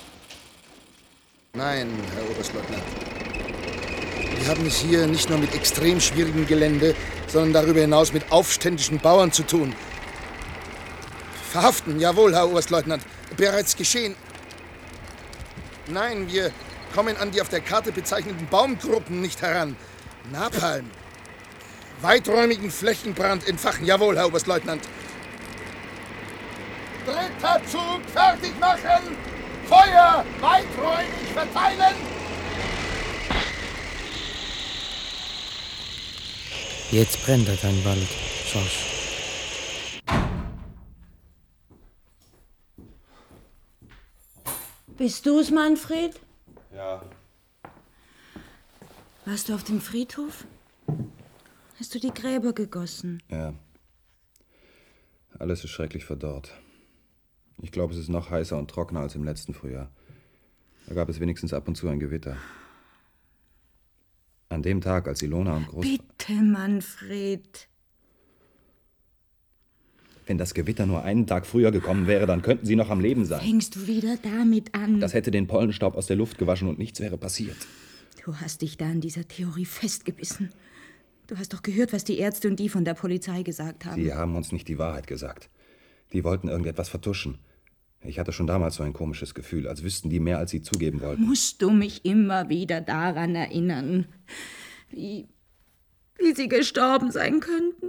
[1.54, 2.82] Nein, Herr Oberstleutnant.
[4.40, 6.96] Wir haben es hier nicht nur mit extrem schwierigem Gelände,
[7.28, 9.76] sondern darüber hinaus mit aufständischen Bauern zu tun.
[11.52, 13.04] Verhaften, jawohl, Herr Oberstleutnant.
[13.36, 14.16] Bereits geschehen.
[15.88, 16.54] Nein, wir
[16.94, 19.76] kommen an die auf der Karte bezeichneten Baumgruppen nicht heran.
[20.32, 20.90] Napalm.
[22.02, 24.84] Weiträumigen Flächenbrand entfachen, jawohl, Herr Oberstleutnant.
[27.06, 29.16] Dritter Zug, fertig machen!
[29.68, 30.26] Feuer!
[30.40, 31.96] Weiträumig verteilen!
[36.92, 38.08] Jetzt brennt er dein Wald,
[38.52, 38.88] Schorsch.
[44.98, 46.20] Bist du's, Manfred?
[46.74, 47.04] Ja.
[49.26, 50.46] Warst du auf dem Friedhof?
[51.80, 53.22] Hast du die Gräber gegossen?
[53.30, 53.54] Ja.
[55.38, 56.54] Alles ist schrecklich verdorrt.
[57.62, 59.92] Ich glaube, es ist noch heißer und trockener als im letzten Frühjahr.
[60.88, 62.38] Da gab es wenigstens ab und zu ein Gewitter.
[64.50, 65.86] An dem Tag, als Ilona und Groß...
[65.86, 67.68] Bitte, Manfred.
[70.32, 73.26] Wenn das Gewitter nur einen Tag früher gekommen wäre, dann könnten sie noch am Leben
[73.26, 73.42] sein.
[73.42, 75.02] Fängst du wieder damit an?
[75.02, 77.58] Das hätte den Pollenstaub aus der Luft gewaschen und nichts wäre passiert.
[78.24, 80.54] Du hast dich da an dieser Theorie festgebissen.
[81.28, 84.02] Du hast doch gehört, was die Ärzte und die von der Polizei gesagt haben.
[84.02, 85.50] Sie haben uns nicht die Wahrheit gesagt.
[86.14, 87.40] Die wollten irgendetwas vertuschen.
[88.02, 91.02] Ich hatte schon damals so ein komisches Gefühl, als wüssten die mehr, als sie zugeben
[91.02, 91.24] wollten.
[91.24, 94.06] Musst du mich immer wieder daran erinnern,
[94.92, 95.28] wie,
[96.18, 97.88] wie sie gestorben sein könnten?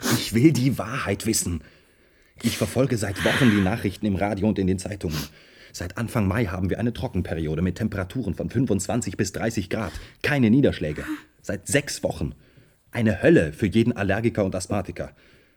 [0.00, 1.62] Ich will die Wahrheit wissen.
[2.42, 5.18] Ich verfolge seit Wochen die Nachrichten im Radio und in den Zeitungen.
[5.72, 9.92] Seit Anfang Mai haben wir eine Trockenperiode mit Temperaturen von 25 bis 30 Grad.
[10.22, 11.04] Keine Niederschläge.
[11.42, 12.34] Seit sechs Wochen.
[12.90, 15.14] Eine Hölle für jeden Allergiker und Asthmatiker.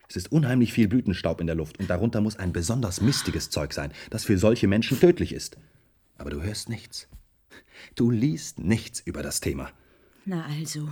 [0.09, 3.73] Es ist unheimlich viel Blütenstaub in der Luft und darunter muss ein besonders mistiges Zeug
[3.73, 5.57] sein, das für solche Menschen tödlich ist.
[6.17, 7.07] Aber du hörst nichts.
[7.95, 9.69] Du liest nichts über das Thema.
[10.25, 10.89] Na also.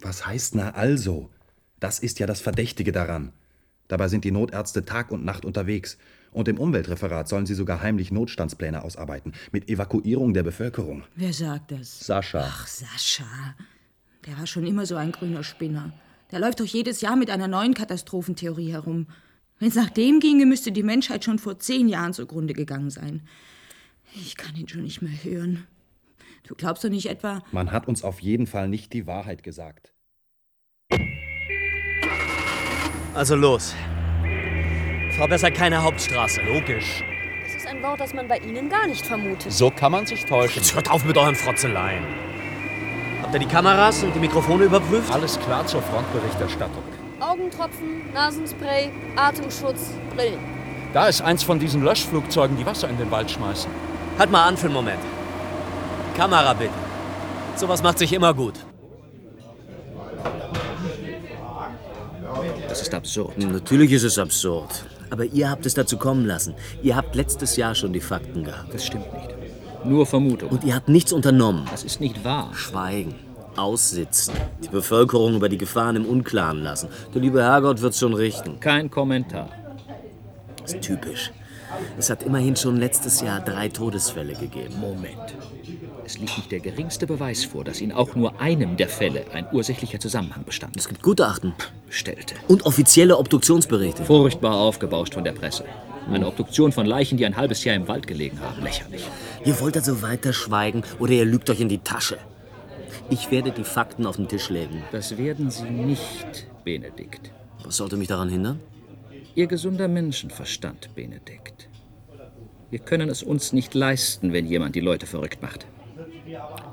[0.00, 1.30] Was heißt na also?
[1.80, 3.32] Das ist ja das Verdächtige daran.
[3.88, 5.96] Dabei sind die Notärzte Tag und Nacht unterwegs.
[6.30, 11.04] Und im Umweltreferat sollen sie sogar heimlich Notstandspläne ausarbeiten mit Evakuierung der Bevölkerung.
[11.16, 12.00] Wer sagt das?
[12.00, 12.44] Sascha.
[12.46, 13.24] Ach, Sascha.
[14.26, 15.92] Der war schon immer so ein grüner Spinner.
[16.30, 19.06] Der läuft doch jedes Jahr mit einer neuen Katastrophentheorie herum.
[19.58, 23.22] Wenn es nach dem ginge, müsste die Menschheit schon vor zehn Jahren zugrunde gegangen sein.
[24.14, 25.66] Ich kann ihn schon nicht mehr hören.
[26.46, 27.42] Du glaubst doch nicht etwa.
[27.52, 29.92] Man hat uns auf jeden Fall nicht die Wahrheit gesagt.
[33.18, 33.74] Also los.
[35.16, 36.40] Frau Besser keine Hauptstraße.
[36.42, 37.02] Logisch.
[37.44, 39.50] Das ist ein Wort, das man bei Ihnen gar nicht vermutet.
[39.50, 40.62] So kann man sich täuschen.
[40.62, 42.04] Jetzt hört auf mit euren Frotzeleien.
[43.20, 45.12] Habt ihr die Kameras und die Mikrofone überprüft?
[45.12, 46.84] Alles klar zur Frontberichterstattung.
[47.18, 50.38] Augentropfen, Nasenspray, Atemschutz, Brillen.
[50.92, 53.68] Da ist eins von diesen Löschflugzeugen, die Wasser in den Wald schmeißen.
[54.16, 55.02] Halt mal an für einen Moment.
[56.16, 56.70] Kamera bitte.
[57.56, 58.54] Sowas macht sich immer gut.
[62.78, 63.36] Das ist absurd.
[63.38, 64.84] Natürlich ist es absurd.
[65.10, 66.54] Aber ihr habt es dazu kommen lassen.
[66.80, 68.72] Ihr habt letztes Jahr schon die Fakten gehabt.
[68.72, 69.34] Das stimmt nicht.
[69.84, 70.50] Nur Vermutung.
[70.50, 71.66] Und ihr habt nichts unternommen.
[71.72, 72.52] Das ist nicht wahr.
[72.54, 73.16] Schweigen.
[73.56, 74.34] Aussitzen.
[74.62, 76.88] Die Bevölkerung über die Gefahren im Unklaren lassen.
[77.12, 78.60] Der liebe Herrgott wird's schon richten.
[78.60, 79.48] Kein Kommentar.
[80.62, 81.32] Das ist typisch.
[81.98, 84.74] Es hat immerhin schon letztes Jahr drei Todesfälle gegeben.
[84.80, 85.34] Moment.
[86.08, 89.46] Es liegt nicht der geringste Beweis vor, dass in auch nur einem der Fälle ein
[89.52, 90.74] ursächlicher Zusammenhang bestand.
[90.74, 91.52] Es gibt Gutachten.
[91.86, 92.34] Bestellte.
[92.48, 94.06] Und offizielle Obduktionsberichte.
[94.06, 95.66] Furchtbar aufgebauscht von der Presse.
[96.10, 98.62] Eine Obduktion von Leichen, die ein halbes Jahr im Wald gelegen haben.
[98.62, 99.06] Lächerlich.
[99.44, 102.16] Ihr wollt also weiter schweigen oder ihr lügt euch in die Tasche.
[103.10, 104.82] Ich werde die Fakten auf den Tisch legen.
[104.92, 107.32] Das werden Sie nicht, Benedikt.
[107.64, 108.60] Was sollte mich daran hindern?
[109.34, 111.68] Ihr gesunder Menschenverstand, Benedikt.
[112.70, 115.66] Wir können es uns nicht leisten, wenn jemand die Leute verrückt macht.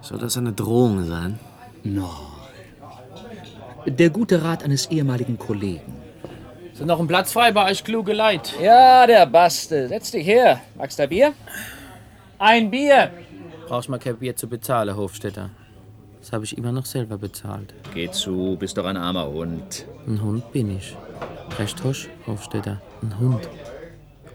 [0.01, 1.39] Soll das eine Drohung sein?
[1.83, 2.05] Nein.
[3.85, 5.93] Der gute Rat eines ehemaligen Kollegen.
[6.73, 8.53] Ist noch ein Platz frei bei euch kluge Leid?
[8.61, 9.87] Ja, der Baste.
[9.87, 10.59] Setz dich her.
[10.75, 11.33] Magst du Bier?
[12.37, 13.11] Ein Bier!
[13.67, 15.51] Brauchst mal kein Bier zu bezahlen, Hofstädter.
[16.19, 17.73] Das habe ich immer noch selber bezahlt.
[17.93, 19.85] Geh zu, bist doch ein armer Hund.
[20.07, 20.97] Ein Hund bin ich.
[21.57, 22.81] Recht hosch, Hofstädter.
[23.01, 23.47] Ein Hund.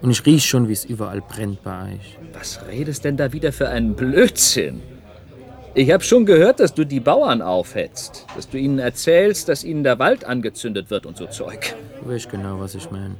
[0.01, 2.17] Und ich riech schon, wie es überall brennt bei euch.
[2.33, 4.81] Was redest denn da wieder für einen Blödsinn?
[5.73, 8.25] Ich hab schon gehört, dass du die Bauern aufhetzt.
[8.35, 11.75] Dass du ihnen erzählst, dass ihnen der Wald angezündet wird und so Zeug.
[12.01, 13.15] Du weißt genau, was ich meine.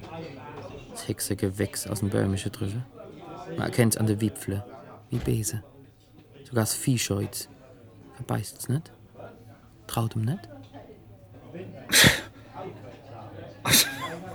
[0.92, 2.86] Das Hexegewächs aus dem Böhmischen drüber.
[3.58, 4.66] Man erkennt's an der Wipfle.
[5.10, 5.64] Wie Bese.
[6.44, 7.48] Sogar das Vieh scheut's.
[8.16, 8.92] Verbeißt's nicht?
[9.88, 10.50] Traut ihm nicht?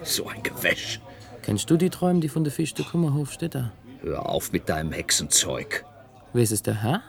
[0.03, 1.01] So ein Gewäsch.
[1.43, 3.73] Kennst du die Träume, die von der Fichte kommen, Hofstädter?
[4.03, 5.85] Hör auf mit deinem Hexenzeug.
[6.33, 7.03] Weiß es der Herr?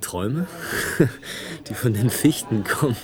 [0.00, 0.46] Träume?
[1.68, 2.96] Die von den Fichten kommen.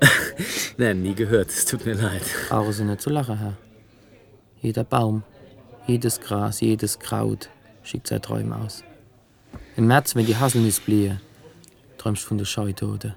[0.76, 1.50] Nein, nie gehört.
[1.50, 2.22] Es tut mir leid.
[2.48, 3.56] Brauchen Sie nicht zu lachen, Herr.
[4.60, 5.22] Jeder Baum,
[5.86, 7.48] jedes Gras, jedes Kraut
[7.82, 8.84] schickt seine Träume aus.
[9.76, 11.20] Im März, wenn die Haselnuss blühen,
[11.96, 13.16] träumst du von der Scheutode,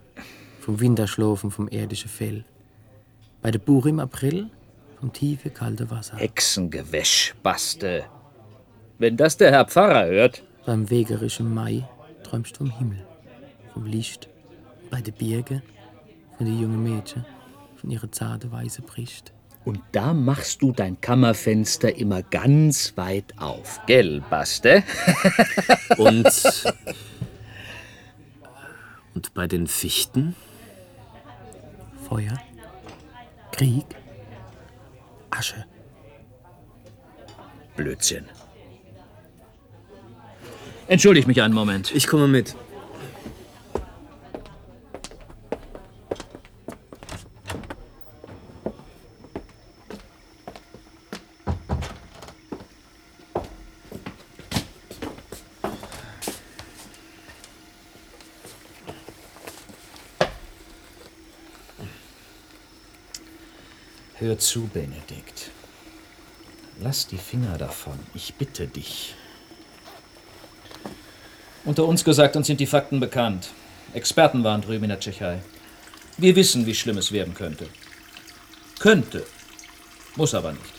[0.62, 2.46] vom Winterschlafen, vom irdischen Fell.
[3.42, 4.50] Bei der Buche im April
[5.00, 6.16] vom tiefen, kalten Wasser.
[6.16, 8.06] Hexengewäsch, Baste.
[9.00, 10.44] Wenn das der Herr Pfarrer hört.
[10.66, 11.88] Beim wegerischen Mai
[12.24, 13.06] träumst du vom Himmel,
[13.74, 14.30] vom Licht.
[14.90, 15.62] Bei den Birgen
[16.38, 17.26] von den jungen Mädchen,
[17.76, 19.34] von ihrer zarte weiße Bricht.
[19.66, 24.84] Und da machst du dein Kammerfenster immer ganz weit auf, gell, Baste?
[25.98, 26.28] Und.
[29.14, 30.36] Und bei den Fichten?
[32.08, 32.38] Feuer,
[33.52, 33.86] Krieg,
[35.30, 35.66] Asche.
[37.76, 38.26] Blödsinn.
[40.94, 41.92] Entschuldigt mich einen Moment.
[41.96, 42.56] Ich komme mit.
[64.20, 65.50] Hör zu, Benedikt.
[66.80, 69.16] Lass die Finger davon, ich bitte dich.
[71.66, 73.52] Unter uns gesagt, uns sind die Fakten bekannt.
[73.94, 75.40] Experten waren drüben in der Tschechei.
[76.18, 77.68] Wir wissen, wie schlimm es werden könnte.
[78.80, 79.26] Könnte.
[80.16, 80.74] Muss aber nicht.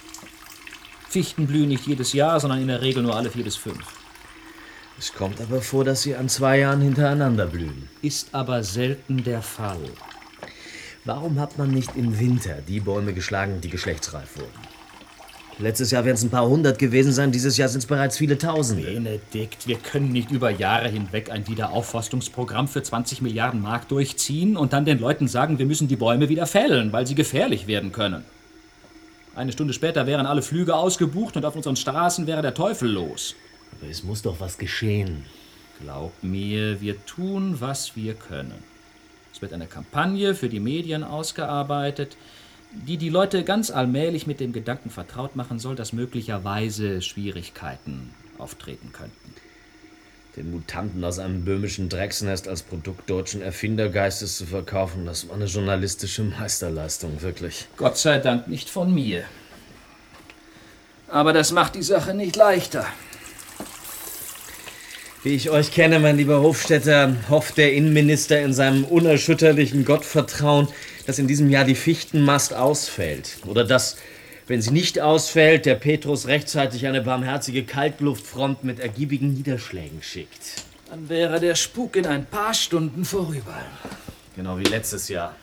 [1.09, 3.85] Fichten blühen nicht jedes Jahr, sondern in der Regel nur alle vier bis fünf.
[4.99, 7.89] Es kommt aber vor, dass sie an zwei Jahren hintereinander blühen.
[8.03, 9.91] Ist aber selten der Fall.
[11.05, 14.73] Warum hat man nicht im Winter die Bäume geschlagen, die geschlechtsreif wurden?
[15.59, 18.38] Letztes Jahr werden es ein paar hundert gewesen sein, dieses Jahr sind es bereits viele
[18.38, 18.82] Tausende.
[18.82, 24.72] Benedikt, wir können nicht über Jahre hinweg ein Wiederaufforstungsprogramm für 20 Milliarden Mark durchziehen und
[24.72, 28.24] dann den Leuten sagen, wir müssen die Bäume wieder fällen, weil sie gefährlich werden können.
[29.36, 33.36] Eine Stunde später wären alle Flüge ausgebucht und auf unseren Straßen wäre der Teufel los.
[33.78, 35.24] Aber es muss doch was geschehen.
[35.80, 38.55] Glaub mir, wir tun, was wir können.
[39.32, 42.16] Es wird eine Kampagne für die Medien ausgearbeitet,
[42.86, 48.92] die die Leute ganz allmählich mit dem Gedanken vertraut machen soll, dass möglicherweise Schwierigkeiten auftreten
[48.92, 49.34] könnten.
[50.36, 55.44] Den Mutanten aus einem böhmischen Drecksnest als Produkt deutschen Erfindergeistes zu verkaufen, das war eine
[55.44, 57.66] journalistische Meisterleistung, wirklich.
[57.76, 59.24] Gott sei Dank nicht von mir.
[61.08, 62.84] Aber das macht die Sache nicht leichter.
[65.22, 70.68] Wie ich euch kenne, mein lieber Hofstädter, hofft der Innenminister in seinem unerschütterlichen Gottvertrauen,
[71.07, 73.38] dass in diesem Jahr die Fichtenmast ausfällt.
[73.46, 73.96] Oder dass,
[74.46, 80.64] wenn sie nicht ausfällt, der Petrus rechtzeitig eine barmherzige Kaltluftfront mit ergiebigen Niederschlägen schickt.
[80.90, 83.62] Dann wäre der Spuk in ein paar Stunden vorüber.
[84.36, 85.34] Genau wie letztes Jahr.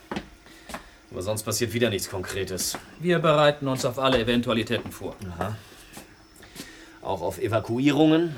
[1.11, 2.77] Aber sonst passiert wieder nichts Konkretes.
[2.99, 5.15] Wir bereiten uns auf alle Eventualitäten vor.
[5.35, 5.57] Aha.
[7.01, 8.35] Auch auf Evakuierungen?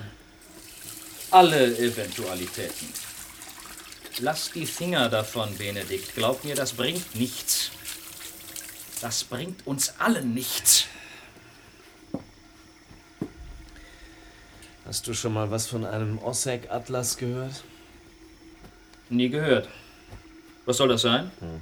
[1.30, 3.03] Alle Eventualitäten.
[4.20, 6.16] Lass die Finger davon, Benedikt.
[6.16, 7.72] Glaub mir, das bringt nichts.
[9.02, 10.86] Das bringt uns allen nichts.
[14.86, 17.64] Hast du schon mal was von einem Ossek-Atlas gehört?
[19.10, 19.68] Nie gehört.
[20.66, 21.32] Was soll das sein?
[21.40, 21.62] Hm.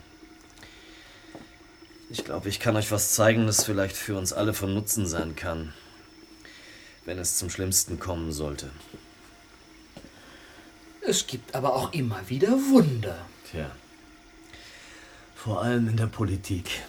[2.09, 5.35] Ich glaube, ich kann euch was zeigen, das vielleicht für uns alle von Nutzen sein
[5.35, 5.73] kann.
[7.05, 8.69] Wenn es zum Schlimmsten kommen sollte.
[11.03, 13.25] Es gibt aber auch immer wieder Wunder.
[13.49, 13.71] Tja.
[15.35, 16.81] Vor allem in der Politik.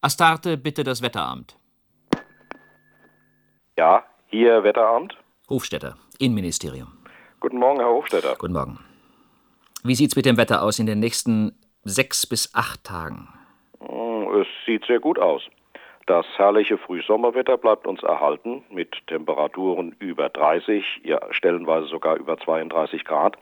[0.00, 1.58] Astarte, bitte das Wetteramt.
[3.76, 5.16] Ja, hier Wetteramt.
[5.48, 6.92] Hofstädter, Innenministerium.
[7.40, 8.36] Guten Morgen, Herr Hofstädter.
[8.38, 8.78] Guten Morgen.
[9.82, 13.28] Wie sieht's mit dem Wetter aus in den nächsten sechs bis acht Tagen?
[13.80, 15.42] Hm, Es sieht sehr gut aus.
[16.06, 23.04] Das herrliche Frühsommerwetter bleibt uns erhalten mit Temperaturen über 30, ja stellenweise sogar über 32
[23.04, 23.36] Grad.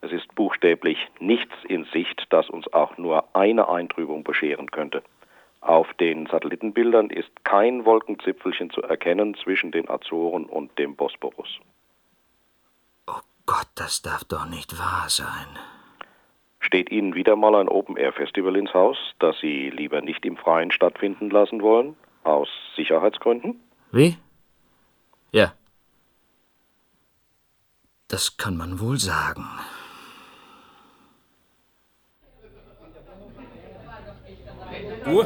[0.00, 5.02] Es ist buchstäblich nichts in Sicht, das uns auch nur eine Eintrübung bescheren könnte.
[5.60, 11.58] Auf den Satellitenbildern ist kein Wolkenzipfelchen zu erkennen zwischen den Azoren und dem Bosporus.
[13.48, 15.58] Gott, das darf doch nicht wahr sein.
[16.68, 21.30] Steht Ihnen wieder mal ein Open-Air-Festival ins Haus, das Sie lieber nicht im Freien stattfinden
[21.30, 21.96] lassen wollen?
[22.24, 23.58] Aus Sicherheitsgründen?
[23.90, 24.18] Wie?
[25.32, 25.54] Ja.
[28.08, 29.46] Das kann man wohl sagen.
[35.08, 35.24] Du?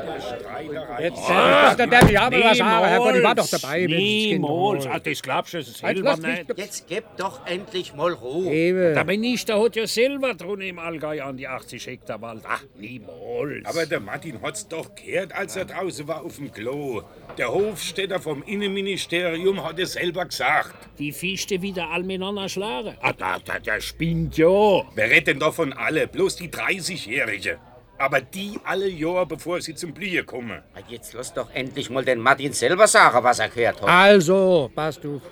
[1.00, 3.86] Jetzt äh, ist der Deppel ja mal was sagen, Herrgott, ich war doch dabei.
[3.86, 6.44] Niemals, ah, das glaubst du selber nicht.
[6.56, 8.52] Jetzt gebt doch endlich mal Ruhe.
[8.52, 8.94] Eben.
[8.94, 12.42] Der Minister hat ja selber drin im Allgäu an die 80 Hektar Wald.
[12.46, 13.64] Ach, niemals.
[13.64, 17.02] Aber der Martin hat's doch gehört, als er draußen war auf dem Klo.
[17.38, 20.74] Der Hofstädter vom Innenministerium hat es selber gesagt.
[20.98, 22.96] Die Fichte wieder all miteinander schlagen.
[23.00, 24.48] Ah, da, da, der spinnt ja.
[24.94, 26.06] Wer redet denn davon alle?
[26.06, 27.58] Bloß die 30-Jährige.
[28.02, 30.60] Aber die alle Jahre, bevor sie zum Blühen kommen.
[30.88, 33.88] Jetzt lass doch endlich mal den Martin selber sagen, was er gehört hat.
[33.88, 35.22] Also, passt auf.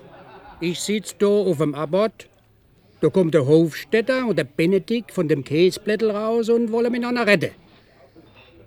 [0.61, 2.29] Ich sitz da auf dem Abbott.
[3.01, 7.51] Da kommt der Hofstädter und der Benedikt von dem Käseblättel raus und wollen miteinander retten.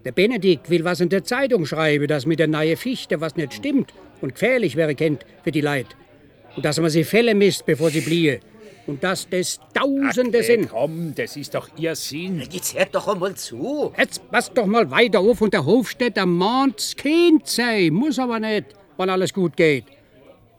[0.04, 3.54] Der Benedikt will was in der Zeitung schreiben, dass mit der neuen Fichte was nicht
[3.54, 5.88] stimmt und gefährlich wäre kennt für die Leid.
[6.58, 8.41] Und dass man sie fällen misst, bevor sie blühen.
[8.86, 10.69] Und dass das Tausende Ach, sind.
[10.69, 12.43] Komm, das ist doch Ihr Sinn.
[12.51, 13.93] Jetzt hört doch einmal zu.
[13.97, 17.89] Jetzt pass doch mal weiter auf und der Hofstädter mahnt's Kind sei.
[17.91, 18.65] Muss aber nicht,
[18.97, 19.86] wenn alles gut geht.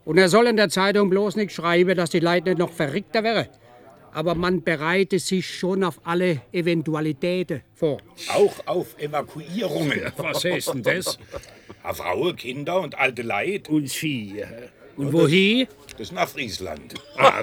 [0.05, 3.23] Und er soll in der Zeitung bloß nicht schreiben, dass die Leute nicht noch verrückter
[3.23, 3.47] wären.
[4.11, 7.97] Aber man bereitet sich schon auf alle Eventualitäten vor.
[8.33, 10.13] Auch auf Evakuierungen.
[10.17, 11.19] Was heißt denn das?
[11.83, 13.69] Auf Frauen, Kinder und alte Leid.
[13.69, 14.43] Und Vieh.
[14.97, 15.67] Und wohin?
[15.97, 16.93] Das nach Friesland.
[17.17, 17.41] Ah,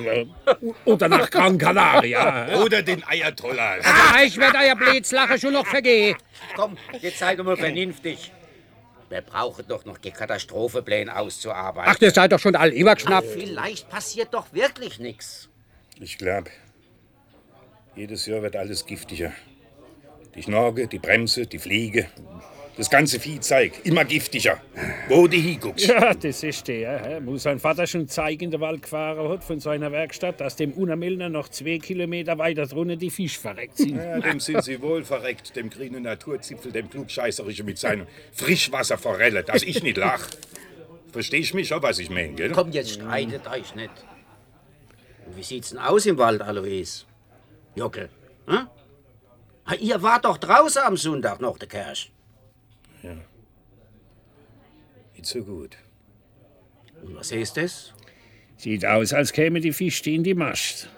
[0.84, 2.62] oder nach Gran Canaria.
[2.62, 3.84] Oder den Ayatollahs.
[3.84, 6.16] Ah, ich werde euer Blitzlache schon noch vergehen.
[6.54, 8.32] Komm, jetzt seid mal vernünftig.
[9.08, 11.92] Wir brauchen doch noch die Katastrophenpläne auszuarbeiten.
[11.94, 13.28] Ach, ihr seid doch schon all übergeschnappt.
[13.30, 15.50] Ach, vielleicht passiert doch wirklich nichts.
[16.00, 16.50] Ich glaube,
[17.94, 19.32] jedes Jahr wird alles giftiger.
[20.34, 22.06] Die Schnorke, die Bremse, die Fliege,
[22.76, 24.60] das ganze Viehzeug, immer giftiger.
[25.08, 25.86] Wo du hinguckst.
[25.86, 27.20] Ja, das ist der.
[27.24, 30.72] Wo sein Vater schon Zeug in den Wald gefahren hat von seiner Werkstatt, dass dem
[30.72, 33.96] Unermillner noch zwei Kilometer weiter drunten die Fisch verreckt sind.
[33.96, 39.62] Ja, dem sind sie wohl verreckt, dem grünen Naturzipfel, dem Klugscheißerischen mit seinem Frischwasserforelle, dass
[39.62, 40.26] ich nicht lach.
[41.12, 42.52] Verstehst mich schon, was ich meine, gell?
[42.52, 43.92] Komm, jetzt streitet euch nicht.
[45.26, 47.04] Und wie sieht's denn aus im Wald, Alois?
[47.74, 48.08] Jockel,
[48.46, 48.66] hm?
[49.78, 52.10] Ihr wart doch draußen am Sonntag noch, der Kersch.
[53.02, 53.16] Ja.
[55.12, 55.76] Nicht so gut.
[57.02, 57.92] Und was heißt das?
[58.56, 60.88] Sieht aus, als käme die Fichte in die Mast.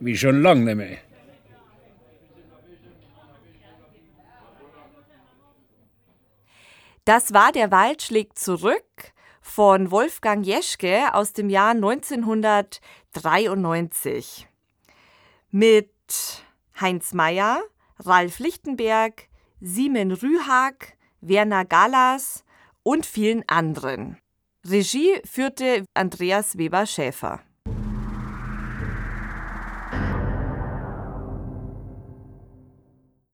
[0.00, 0.98] Wie schon lange nicht mehr.
[7.04, 14.46] Das war Der Wald schlägt zurück von Wolfgang Jeschke aus dem Jahr 1993.
[15.50, 15.88] Mit
[16.78, 17.62] Heinz Meyer,
[17.98, 19.28] Ralf Lichtenberg,
[19.60, 22.44] Simon Rühag, Werner Gallas
[22.82, 24.18] und vielen anderen.
[24.66, 27.40] Regie führte Andreas Weber-Schäfer.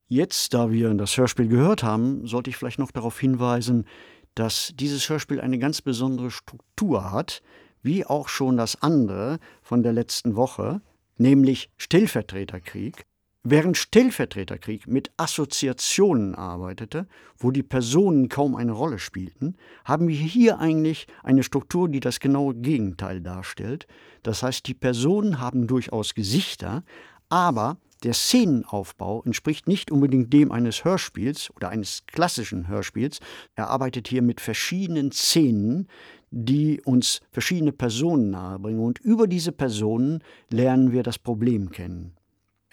[0.06, 3.86] Jetzt, da wir das Hörspiel gehört haben, sollte ich vielleicht noch darauf hinweisen,
[4.34, 7.42] dass dieses Hörspiel eine ganz besondere Struktur hat,
[7.82, 10.80] wie auch schon das andere von der letzten Woche,
[11.16, 13.06] nämlich Stellvertreterkrieg.
[13.46, 20.60] Während Stellvertreterkrieg mit Assoziationen arbeitete, wo die Personen kaum eine Rolle spielten, haben wir hier
[20.60, 23.86] eigentlich eine Struktur, die das genaue Gegenteil darstellt.
[24.22, 26.84] Das heißt, die Personen haben durchaus Gesichter,
[27.28, 33.20] aber der Szenenaufbau entspricht nicht unbedingt dem eines Hörspiels oder eines klassischen Hörspiels.
[33.56, 35.88] Er arbeitet hier mit verschiedenen Szenen,
[36.30, 42.16] die uns verschiedene Personen nahebringen und über diese Personen lernen wir das Problem kennen.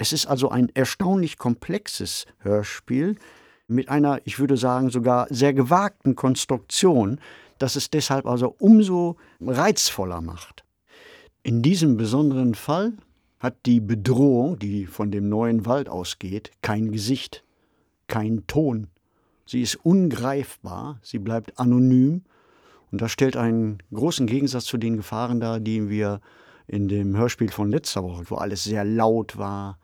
[0.02, 3.18] Es ist also ein erstaunlich komplexes Hörspiel
[3.68, 7.20] mit einer, ich würde sagen, sogar sehr gewagten Konstruktion,
[7.60, 10.64] das es deshalb also umso reizvoller macht.
[11.44, 12.94] In diesem besonderen Fall
[13.38, 17.44] hat die Bedrohung, die von dem neuen Wald ausgeht, kein Gesicht,
[18.08, 18.88] keinen Ton.
[19.46, 22.24] Sie ist ungreifbar, sie bleibt anonym
[22.92, 26.22] und das stellt einen großen Gegensatz zu den Gefahren dar, die wir
[26.66, 29.78] in dem Hörspiel von letzter Woche, wo alles sehr laut war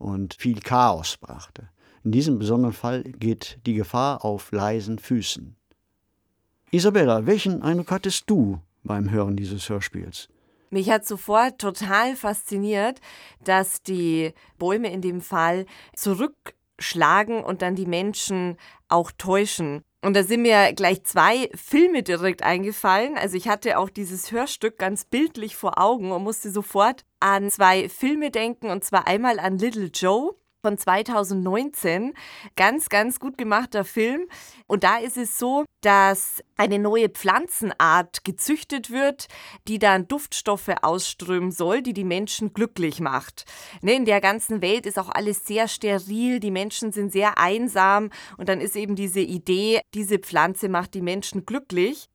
[0.00, 1.68] und viel Chaos brachte.
[2.02, 5.56] In diesem besonderen Fall geht die Gefahr auf leisen Füßen.
[6.70, 10.28] Isabella, welchen Eindruck hattest du beim Hören dieses Hörspiels?
[10.70, 13.00] Mich hat sofort total fasziniert,
[13.44, 18.56] dass die Bäume in dem Fall zurückschlagen und dann die Menschen
[18.88, 19.82] auch täuschen.
[20.02, 23.18] Und da sind mir gleich zwei Filme direkt eingefallen.
[23.18, 27.88] Also ich hatte auch dieses Hörstück ganz bildlich vor Augen und musste sofort an zwei
[27.90, 32.14] Filme denken, und zwar einmal an Little Joe von 2019.
[32.56, 34.28] Ganz, ganz gut gemachter Film.
[34.66, 39.28] Und da ist es so, dass eine neue Pflanzenart gezüchtet wird,
[39.66, 43.44] die dann Duftstoffe ausströmen soll, die die Menschen glücklich macht.
[43.80, 48.10] Ne, in der ganzen Welt ist auch alles sehr steril, die Menschen sind sehr einsam
[48.36, 52.08] und dann ist eben diese Idee, diese Pflanze macht die Menschen glücklich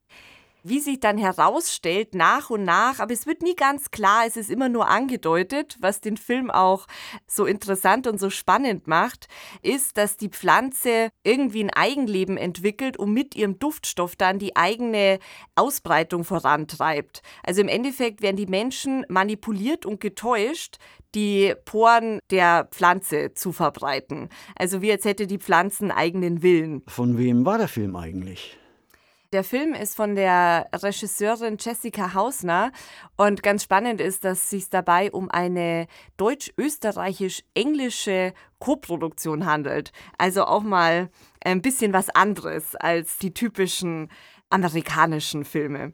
[0.66, 4.50] wie sich dann herausstellt, nach und nach, aber es wird nie ganz klar, es ist
[4.50, 6.88] immer nur angedeutet, was den Film auch
[7.28, 9.28] so interessant und so spannend macht,
[9.62, 15.20] ist, dass die Pflanze irgendwie ein Eigenleben entwickelt und mit ihrem Duftstoff dann die eigene
[15.54, 17.22] Ausbreitung vorantreibt.
[17.44, 20.78] Also im Endeffekt werden die Menschen manipuliert und getäuscht,
[21.14, 24.30] die Poren der Pflanze zu verbreiten.
[24.56, 26.82] Also wie als hätte die Pflanze einen eigenen Willen.
[26.88, 28.58] Von wem war der Film eigentlich?
[29.34, 32.72] Der Film ist von der Regisseurin Jessica Hausner
[33.18, 39.92] und ganz spannend ist, dass es sich dabei um eine deutsch-österreichisch-englische Koproduktion handelt.
[40.18, 41.10] Also auch mal
[41.44, 44.10] ein bisschen was anderes als die typischen
[44.50, 45.92] amerikanischen Filme.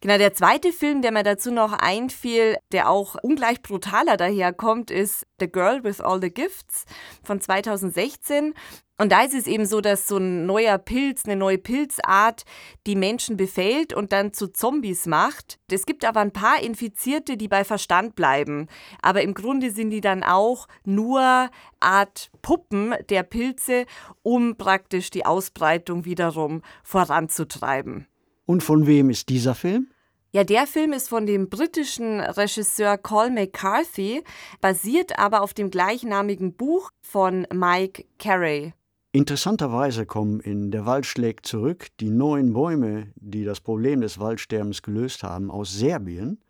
[0.00, 5.26] Genau, der zweite Film, der mir dazu noch einfiel, der auch ungleich brutaler daherkommt, ist
[5.40, 6.84] The Girl with All the Gifts
[7.22, 8.54] von 2016.
[9.00, 12.42] Und da ist es eben so, dass so ein neuer Pilz, eine neue Pilzart
[12.84, 15.60] die Menschen befällt und dann zu Zombies macht.
[15.70, 18.66] Es gibt aber ein paar Infizierte, die bei Verstand bleiben.
[19.00, 21.48] Aber im Grunde sind die dann auch nur
[21.78, 23.86] Art Puppen der Pilze,
[24.24, 28.07] um praktisch die Ausbreitung wiederum voranzutreiben.
[28.48, 29.88] Und von wem ist dieser Film?
[30.32, 34.24] Ja, der Film ist von dem britischen Regisseur Paul McCarthy,
[34.62, 38.72] basiert aber auf dem gleichnamigen Buch von Mike Carey.
[39.12, 44.80] Interessanterweise kommen in Der Wald schlägt zurück die neuen Bäume, die das Problem des Waldsterbens
[44.80, 46.40] gelöst haben, aus Serbien.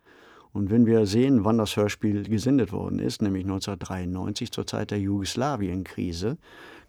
[0.53, 5.01] Und wenn wir sehen, wann das Hörspiel gesendet worden ist, nämlich 1993 zur Zeit der
[5.01, 6.37] Jugoslawienkrise,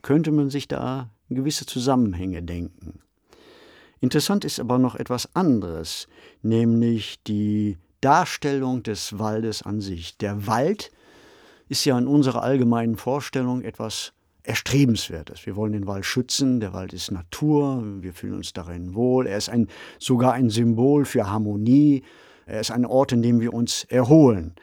[0.02, 3.00] könnte man sich da gewisse Zusammenhänge denken.
[4.00, 6.08] Interessant ist aber noch etwas anderes,
[6.42, 10.16] nämlich die Darstellung des Waldes an sich.
[10.16, 10.90] Der Wald
[11.68, 15.44] ist ja in unserer allgemeinen Vorstellung etwas Erstrebenswertes.
[15.44, 19.36] Wir wollen den Wald schützen, der Wald ist Natur, wir fühlen uns darin wohl, er
[19.36, 22.02] ist ein, sogar ein Symbol für Harmonie,
[22.46, 24.54] er ist ein Ort, in dem wir uns erholen.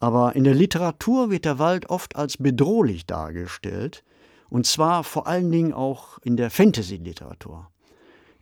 [0.00, 4.02] Aber in der Literatur wird der Wald oft als bedrohlich dargestellt,
[4.50, 7.68] und zwar vor allen Dingen auch in der Fantasy-Literatur.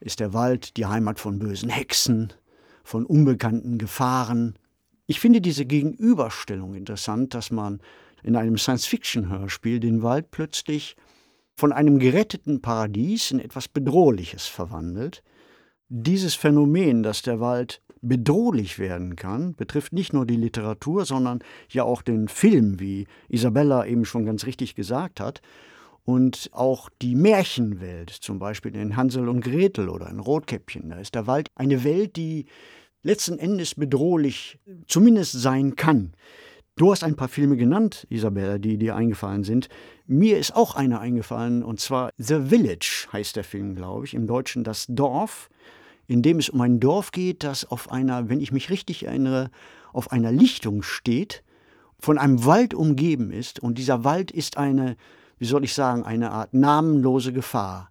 [0.01, 2.33] Ist der Wald die Heimat von bösen Hexen,
[2.83, 4.59] von unbekannten Gefahren?
[5.07, 7.81] Ich finde diese Gegenüberstellung interessant, dass man
[8.23, 10.97] in einem Science-Fiction-Hörspiel den Wald plötzlich
[11.55, 15.23] von einem geretteten Paradies in etwas Bedrohliches verwandelt.
[15.91, 21.83] Dieses Phänomen, dass der Wald bedrohlich werden kann, betrifft nicht nur die Literatur, sondern ja
[21.83, 25.43] auch den Film, wie Isabella eben schon ganz richtig gesagt hat,
[26.05, 30.91] und auch die Märchenwelt, zum Beispiel in Hansel und Gretel oder in Rotkäppchen.
[30.91, 32.47] Da ist der Wald eine Welt, die
[33.03, 36.13] letzten Endes bedrohlich zumindest sein kann.
[36.77, 39.69] Du hast ein paar Filme genannt, Isabella, die dir eingefallen sind.
[40.07, 44.27] Mir ist auch einer eingefallen, und zwar The Village heißt der Film, glaube ich, im
[44.27, 45.51] Deutschen Das Dorf,
[46.07, 49.51] in dem es um ein Dorf geht, das auf einer, wenn ich mich richtig erinnere,
[49.93, 51.43] auf einer Lichtung steht,
[51.99, 53.61] von einem Wald umgeben ist.
[53.61, 54.97] Und dieser Wald ist eine,
[55.41, 57.91] wie soll ich sagen, eine Art namenlose Gefahr.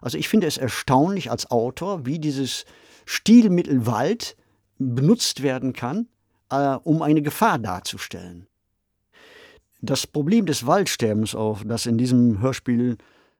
[0.00, 2.64] Also ich finde es erstaunlich als Autor, wie dieses
[3.04, 4.36] Stilmittel Wald
[4.78, 6.08] benutzt werden kann,
[6.50, 8.46] äh, um eine Gefahr darzustellen.
[9.82, 12.96] Das Problem des Waldsterbens, auch das in diesem Hörspiel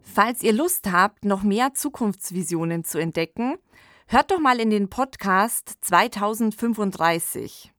[0.00, 3.56] Falls ihr Lust habt, noch mehr Zukunftsvisionen zu entdecken,
[4.06, 7.72] hört doch mal in den Podcast 2035.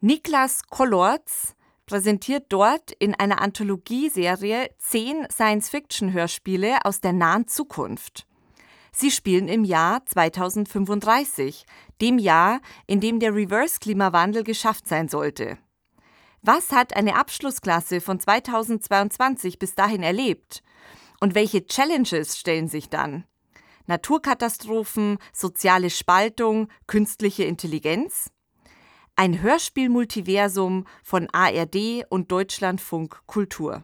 [0.00, 1.56] Niklas Kollorz
[1.88, 8.26] präsentiert dort in einer Anthologieserie zehn Science-Fiction-Hörspiele aus der nahen Zukunft.
[8.92, 11.64] Sie spielen im Jahr 2035,
[12.00, 15.56] dem Jahr, in dem der Reverse-Klimawandel geschafft sein sollte.
[16.42, 20.62] Was hat eine Abschlussklasse von 2022 bis dahin erlebt?
[21.20, 23.24] Und welche Challenges stellen sich dann?
[23.86, 28.30] Naturkatastrophen, soziale Spaltung, künstliche Intelligenz?
[29.20, 33.82] Ein Hörspiel-Multiversum von ARD und Deutschlandfunk Kultur.